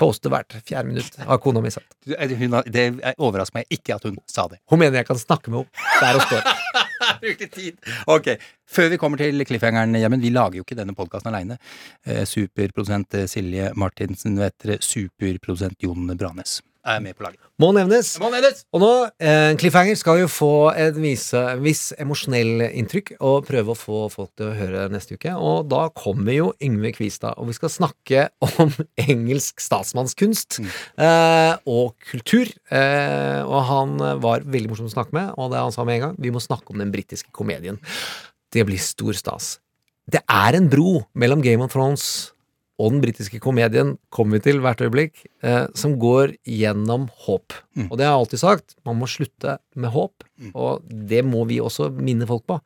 [0.02, 1.94] poste hvert fjerde minutt, har kona mi sagt.
[2.12, 2.36] Eh,
[2.68, 4.62] det overrasker meg ikke at hun sa det.
[4.72, 6.88] Hun mener jeg kan snakke med henne der hun står.
[7.22, 7.78] Brukte tid.
[8.08, 8.34] Ok,
[8.72, 11.58] Før vi kommer til cliffhangeren, Gjermund, vi lager jo ikke denne podkasten aleine.
[12.06, 17.40] Eh, superprodusent eh, Silje Martinsen vet dere, superprodusent Jon Branes er med på laget.
[17.62, 18.14] Må nevnes.
[18.22, 18.64] Må nevnes!
[18.74, 18.90] Og nå,
[19.22, 24.32] eh, Cliffhanger skal jo få et vise, viss emosjonell inntrykk og prøve å få folk
[24.40, 25.36] til å høre neste uke.
[25.38, 28.74] Og da kommer jo Yngve Kvistad, og vi skal snakke om
[29.08, 32.50] engelsk statsmannskunst eh, og kultur.
[32.74, 36.06] Eh, og han var veldig morsom å snakke med, og det han sa med en
[36.08, 37.82] gang, vi må snakke om den britiske komedien.
[38.52, 39.56] Det blir stor stas.
[40.12, 42.34] Det er en bro mellom Game of Thrones
[42.82, 47.54] og den britiske komedien, kommer vi til hvert øyeblikk, eh, som går gjennom håp.
[47.92, 50.26] Og det har jeg alltid sagt, man må slutte med håp,
[50.56, 52.60] og det må vi også minne folk på.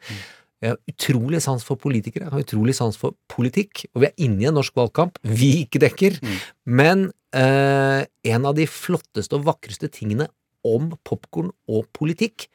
[0.63, 4.23] Jeg har utrolig sans for politikere, jeg har utrolig sans for politikk, og vi er
[4.25, 6.17] inne i en norsk valgkamp vi ikke dekker.
[6.65, 10.29] Men eh, en av de flotteste og vakreste tingene
[10.65, 12.47] om popkorn og politikk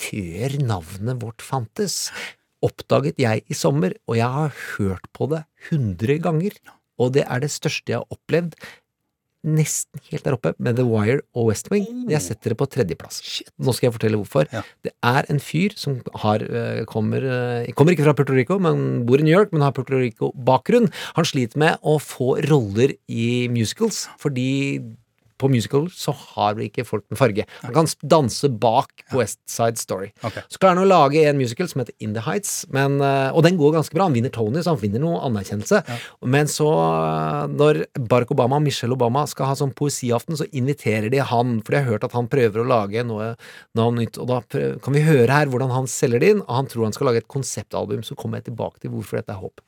[0.00, 2.08] før navnet vårt fantes,
[2.64, 6.56] oppdaget jeg i sommer, og jeg har hørt på det hundre ganger.
[7.00, 8.56] Og det er det største jeg har opplevd,
[9.40, 11.86] nesten helt der oppe, med The Wire og West Wing.
[12.10, 13.22] Jeg setter det på tredjeplass.
[13.56, 14.50] Nå skal jeg fortelle hvorfor.
[14.84, 19.06] Det er en fyr som har, eh, kommer, eh, kommer ikke fra Puerto Rico, men
[19.06, 20.92] bor i New York, men har Puerto Rico-bakgrunn.
[21.16, 24.84] Han sliter med å få roller i musicals, fordi
[25.40, 27.46] på musical så har vi ikke folk med farge.
[27.64, 30.10] Han kan danse bak på West Side Story.
[30.48, 33.44] Så klarer han å lage en musical som heter In the Heights, men, eh, og
[33.46, 34.08] den går ganske bra.
[34.08, 35.82] Han vinner Tony, så han finner noe anerkjennelse.
[36.22, 41.10] Men så, eh, når Barack Obama og Michelle Obama skal ha sånn poesiaften, så inviterer
[41.10, 43.36] de han, for jeg har hørt at han prøver å lage noe,
[43.74, 46.54] noe nytt, og da prøver, kan vi høre her hvordan han selger det inn, og
[46.60, 49.42] han tror han skal lage et konseptalbum, så kommer jeg tilbake til hvorfor dette er
[49.42, 49.60] håp.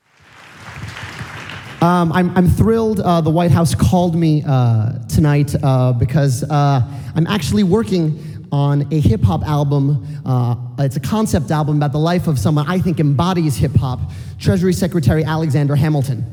[1.83, 6.81] Um, I'm, I'm thrilled uh, the White House called me uh, tonight uh, because uh,
[7.13, 10.21] I'm actually working on a hip hop album.
[10.25, 13.99] Uh, it's a concept album about the life of someone I think embodies hip hop
[14.39, 16.23] Treasury Secretary Alexander Hamilton.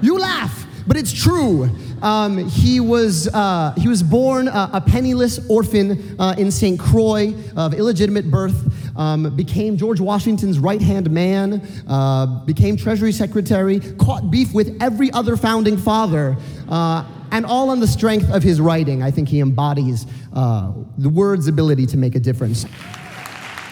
[0.00, 1.70] You laugh, but it's true.
[2.02, 6.78] Um, he, was, uh, he was born uh, a penniless orphan uh, in St.
[6.78, 13.80] Croix of illegitimate birth, um, became George Washington's right hand man, uh, became Treasury Secretary,
[13.96, 16.36] caught beef with every other founding father,
[16.68, 19.02] uh, and all on the strength of his writing.
[19.02, 22.66] I think he embodies uh, the word's ability to make a difference.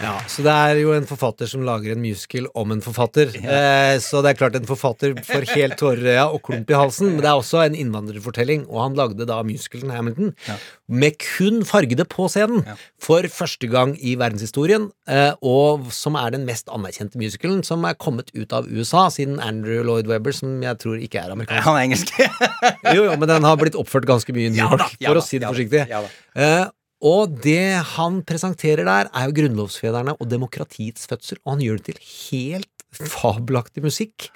[0.01, 3.31] Ja, Så det er jo en forfatter som lager en musical om en forfatter.
[3.39, 6.77] Eh, så det er klart en forfatter får helt tårer i øya og klump i
[6.77, 7.13] halsen.
[7.13, 10.33] Men det er også en innvandrerfortelling, og han lagde da musicalen Hamilton
[10.91, 12.65] med kun fargede på scenen
[13.01, 14.89] for første gang i verdenshistorien.
[15.07, 19.39] Eh, og som er den mest anerkjente musicalen som er kommet ut av USA siden
[19.43, 21.67] Andrew Lloyd Webber, som jeg tror ikke er amerikansk.
[21.69, 22.15] Han er engelsk.
[22.95, 25.21] jo, jo, men den har blitt oppført ganske mye i New Ja da, ja for
[25.21, 25.85] å si det ja forsiktig.
[25.91, 26.03] ja.
[26.35, 26.65] Eh,
[27.03, 31.95] og det han presenterer der, er jo grunnlovsfedrene og demokratiets fødsel, og han gjør det
[31.95, 34.29] til helt fabelaktig musikk.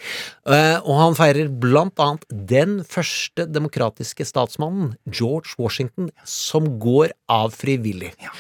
[0.49, 7.55] Eh, og han feirer blant annet den første demokratiske statsmannen, George Washington, som går av
[7.55, 8.13] frivillig.
[8.19, 8.35] Ja.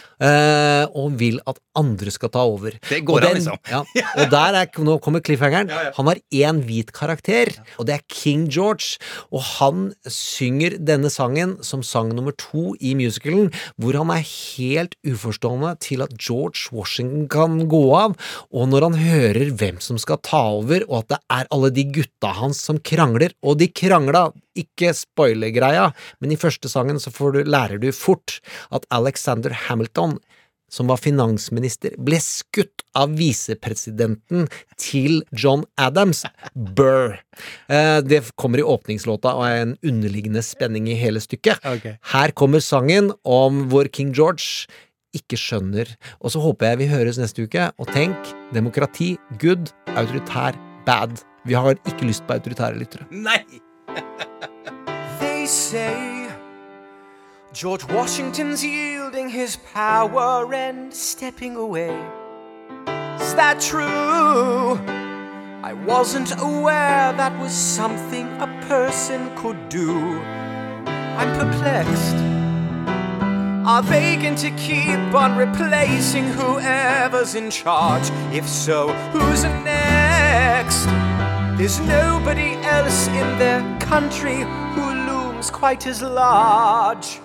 [0.99, 2.73] og vil at andre skal ta over.
[2.89, 3.59] Det går den, han, liksom.
[3.71, 3.83] Ja,
[4.19, 5.71] og der er, nå kommer cliffhangeren.
[5.95, 8.99] Han har én hvit karakter, og det er King George.
[9.31, 13.47] Og han synger denne sangen som sang nummer to i musicalen,
[13.79, 18.15] hvor han er helt uforstående til at George Washington kan gå av,
[18.51, 21.85] og når han hører hvem som skal ta over, og at det er alle de
[21.99, 25.89] gutta hans som krangler, og de krangla, ikke spoiler-greia,
[26.19, 28.39] men i første sangen så du, lærer du fort
[28.75, 30.17] at Alexander Hamilton
[30.73, 34.47] som var finansminister, ble skutt av visepresidenten
[34.79, 36.23] til John Adams,
[36.55, 37.19] Burr.
[37.69, 41.65] Eh, det kommer i åpningslåta og er en underliggende spenning i hele stykket.
[42.13, 44.69] Her kommer sangen om hvor King George
[45.15, 45.89] ikke skjønner.
[46.21, 47.71] Og så håper jeg vi høres neste uke.
[47.81, 51.17] Og tenk, demokrati, good, autoritær, bad.
[51.49, 53.09] Vi har ikke lyst på autoritære lyttere.
[53.09, 53.41] Nei!
[57.51, 61.89] George Washington's yielding his power and stepping away.
[63.19, 64.77] Is that true?
[65.63, 69.97] I wasn't aware that was something a person could do.
[70.85, 72.15] I'm perplexed.
[73.67, 78.11] Are they going to keep on replacing whoever's in charge?
[78.31, 80.85] If so, who's next?
[81.57, 84.41] There's nobody else in their country
[84.75, 87.19] who looms quite as large.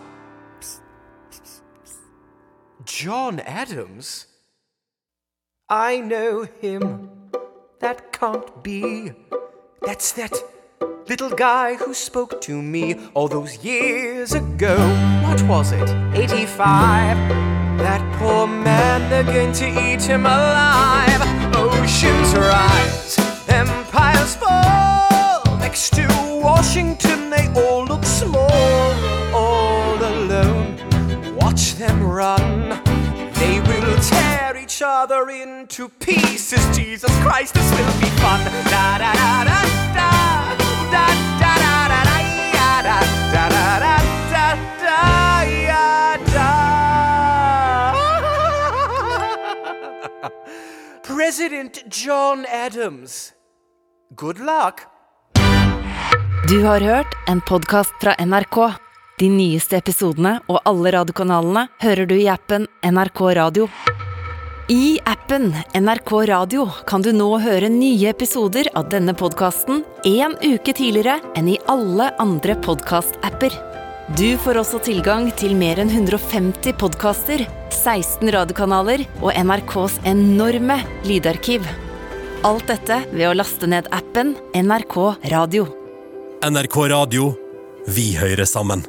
[2.85, 4.27] John Adams?
[5.69, 7.11] I know him.
[7.81, 9.13] That can't be.
[9.83, 10.33] That's that
[11.09, 14.77] little guy who spoke to me all those years ago.
[15.23, 15.89] What was it?
[16.15, 17.17] 85.
[17.79, 21.21] That poor man, they're going to eat him alive.
[21.57, 23.19] Oceans rise,
[23.49, 25.59] empires fall.
[25.59, 26.07] Next to
[26.43, 28.94] Washington, they all look small.
[31.55, 32.83] Watch them run.
[33.35, 36.77] They will tear each other into pieces.
[36.77, 38.41] Jesus Christ, this will be fun.
[38.73, 39.63] Da da da da
[39.95, 40.11] da.
[40.91, 41.07] Da
[41.39, 42.03] da da da
[42.83, 42.99] da
[43.33, 43.87] da da
[44.33, 44.47] da
[44.83, 44.99] da
[46.35, 46.51] da.
[51.05, 53.33] President John Adams.
[54.17, 54.81] Good luck.
[56.49, 58.84] Du har hørt en podkast fra NRK.
[59.15, 63.69] De nyeste episodene og alle radiokanalene hører du i appen NRK Radio.
[64.73, 70.75] I appen NRK Radio kan du nå høre nye episoder av denne podkasten en uke
[70.75, 73.55] tidligere enn i alle andre podkast-apper.
[74.19, 81.69] Du får også tilgang til mer enn 150 podkaster, 16 radiokanaler og NRKs enorme lydarkiv.
[82.45, 84.99] Alt dette ved å laste ned appen NRK
[85.31, 85.69] Radio.
[86.43, 87.31] NRK Radio.
[87.87, 88.83] Vi hører sammen.